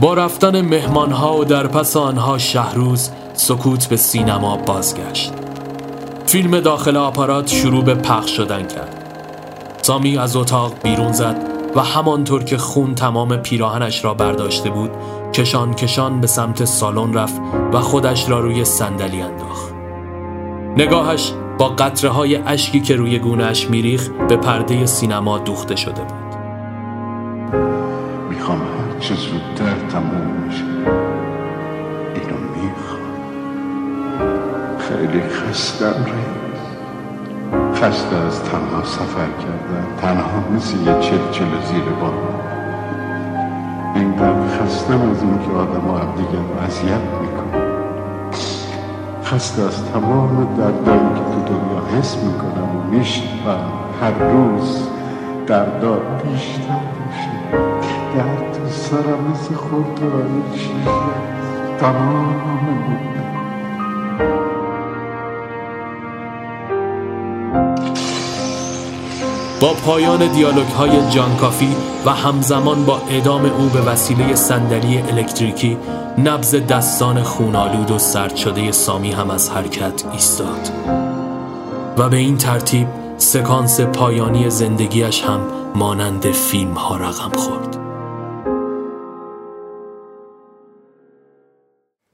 با 0.00 0.14
رفتن 0.14 0.60
مهمانها 0.60 1.38
و 1.38 1.44
در 1.44 1.66
پس 1.66 1.96
آنها 1.96 2.38
شهروز 2.38 3.10
سکوت 3.36 3.86
به 3.88 3.96
سینما 3.96 4.56
بازگشت. 4.56 5.32
فیلم 6.26 6.60
داخل 6.60 6.96
آپارات 6.96 7.48
شروع 7.48 7.84
به 7.84 7.94
پخش 7.94 8.36
شدن 8.36 8.66
کرد. 8.66 9.02
سامی 9.82 10.18
از 10.18 10.36
اتاق 10.36 10.72
بیرون 10.82 11.12
زد 11.12 11.36
و 11.76 11.80
همانطور 11.80 12.44
که 12.44 12.58
خون 12.58 12.94
تمام 12.94 13.36
پیراهنش 13.36 14.04
را 14.04 14.14
برداشته 14.14 14.70
بود 14.70 14.90
کشان 15.32 15.74
کشان 15.74 16.20
به 16.20 16.26
سمت 16.26 16.64
سالن 16.64 17.14
رفت 17.14 17.40
و 17.72 17.80
خودش 17.80 18.28
را 18.28 18.40
روی 18.40 18.64
صندلی 18.64 19.22
انداخت. 19.22 19.74
نگاهش 20.76 21.32
با 21.58 21.68
قطره 21.68 22.10
های 22.10 22.36
اشکی 22.36 22.80
که 22.80 22.96
روی 22.96 23.18
گونهش 23.18 23.70
میریخ 23.70 24.08
به 24.28 24.36
پرده 24.36 24.86
سینما 24.86 25.38
دوخته 25.38 25.76
شده 25.76 26.02
بود. 26.02 26.36
می‌خوام 28.30 28.58
هر 28.58 29.00
چه 29.00 29.14
زودتر 29.14 29.88
تموم 29.90 30.44
میشه 30.46 30.64
خیلی 34.88 35.22
خستم 35.22 35.86
رئیس 35.86 36.62
خسته 37.82 38.16
از 38.16 38.42
تنها 38.42 38.84
سفر 38.84 39.28
کردن. 39.42 39.86
تنها 40.02 40.56
مثل 40.56 40.76
یه 40.76 40.92
چلچل 41.00 41.60
زیر 41.68 41.84
بارون 42.00 42.40
اینقدر 43.94 44.48
خستم 44.48 45.10
از 45.10 45.22
این 45.22 45.38
که 45.38 45.52
آدم 45.58 45.80
ها 45.80 46.14
دیگر 46.16 46.64
اذیت 46.66 47.04
می‌کنه 47.20 47.66
خسته 49.24 49.62
از 49.62 49.84
تمام 49.92 50.56
دردایی 50.58 51.08
که 51.14 51.20
تو 51.32 51.54
دنیا 51.54 51.98
حس 51.98 52.16
می‌کنم 52.16 52.76
و 52.76 52.82
میشنوم. 52.90 53.72
هر 54.02 54.30
روز 54.32 54.88
دردار 55.46 56.00
بیشتر 56.24 56.80
میشه. 57.06 57.58
درد 58.16 58.52
تو 58.52 58.68
سرم 58.68 59.30
مثل 59.30 59.54
خودرانی 59.54 60.42
شیشه 60.54 60.90
تمام 61.80 63.15
با 69.66 69.74
پایان 69.74 70.32
دیالوگ 70.32 70.66
های 70.66 71.10
جان 71.10 71.36
کافی 71.36 71.76
و 72.06 72.10
همزمان 72.10 72.84
با 72.84 73.00
اعدام 73.10 73.44
او 73.44 73.68
به 73.68 73.80
وسیله 73.80 74.34
صندلی 74.34 74.98
الکتریکی 74.98 75.78
نبز 76.18 76.54
دستان 76.54 77.22
خونالود 77.22 77.90
و 77.90 77.98
سرد 77.98 78.36
شده 78.36 78.72
سامی 78.72 79.12
هم 79.12 79.30
از 79.30 79.50
حرکت 79.50 80.04
ایستاد. 80.12 80.70
و 81.98 82.08
به 82.08 82.16
این 82.16 82.36
ترتیب 82.36 82.88
سکانس 83.18 83.80
پایانی 83.80 84.50
زندگیش 84.50 85.22
هم 85.22 85.40
مانند 85.74 86.32
فیلم 86.32 86.74
ها 86.74 86.96
رقم 86.96 87.36
خورد. 87.36 87.76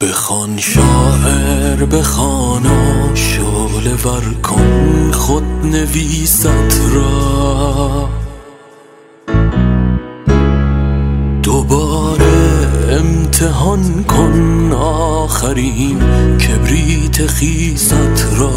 بخوان 0.00 0.58
شاعر 0.58 1.84
بخوانا 1.84 3.01
شعله 3.14 3.94
ور 4.04 4.34
کن 4.42 5.10
خود 5.12 5.44
نویست 5.64 6.46
را. 6.94 8.08
دوباره 11.42 12.68
امتحان 12.90 14.04
کن 14.04 14.72
آخرین 14.72 15.98
کبریت 16.38 17.26
خیست 17.26 18.26
را. 18.38 18.52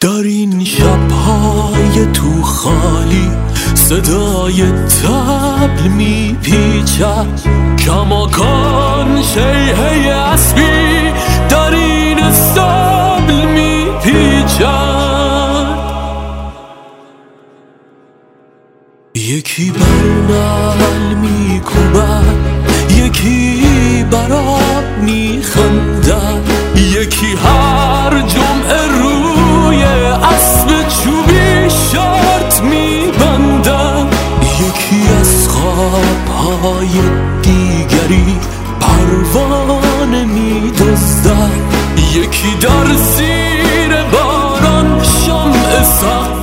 در 0.00 0.08
این 0.08 0.64
شبهای 0.64 2.06
تو 2.12 2.42
خالی؟ 2.42 3.30
صدای 3.74 4.62
تبل 4.72 5.88
میپیچد. 5.88 7.26
کماکان 7.78 9.22
شیهه 9.22 10.12
اسبی 10.14 11.12
در 11.48 11.74
این 11.74 12.18
استبل 12.18 13.44
میپیچد. 13.44 15.00
یکی 19.14 19.70
برنل 19.70 21.14
میکوبد 21.14 22.34
یکی 22.90 24.04
براب 24.10 24.84
میخندد 25.02 26.42
یکی 26.76 27.36
هر 27.44 27.99
یکی 42.14 42.54
در 42.54 42.94
زیر 42.94 44.02
باران 44.12 45.02
شمع 45.04 45.82
سقا 45.82 46.39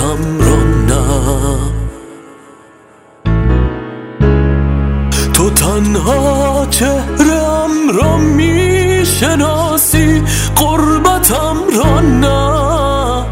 نه. 0.00 1.56
تو 5.32 5.50
تنها 5.50 6.66
چهرم 6.70 7.70
را 7.94 8.16
می‌شناسی 8.16 8.62
قربتم 10.56 11.56
را 11.78 12.00
نه. 12.00 13.24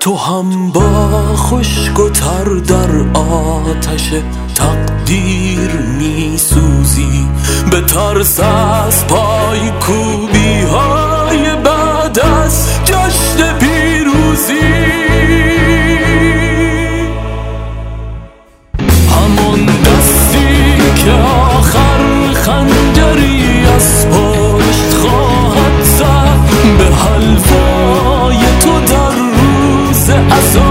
تو 0.00 0.16
هم 0.16 0.70
با 0.70 1.36
خشک 1.36 1.98
و 2.00 2.08
تر 2.10 2.44
در 2.44 3.18
آتش 3.20 4.12
تقدیر 4.54 5.70
میسوزی. 5.98 7.28
به 7.70 7.80
ترس 7.80 8.40
از 8.40 9.06
پای 9.06 9.70
کوبی 9.70 10.50
azul. 30.28 30.69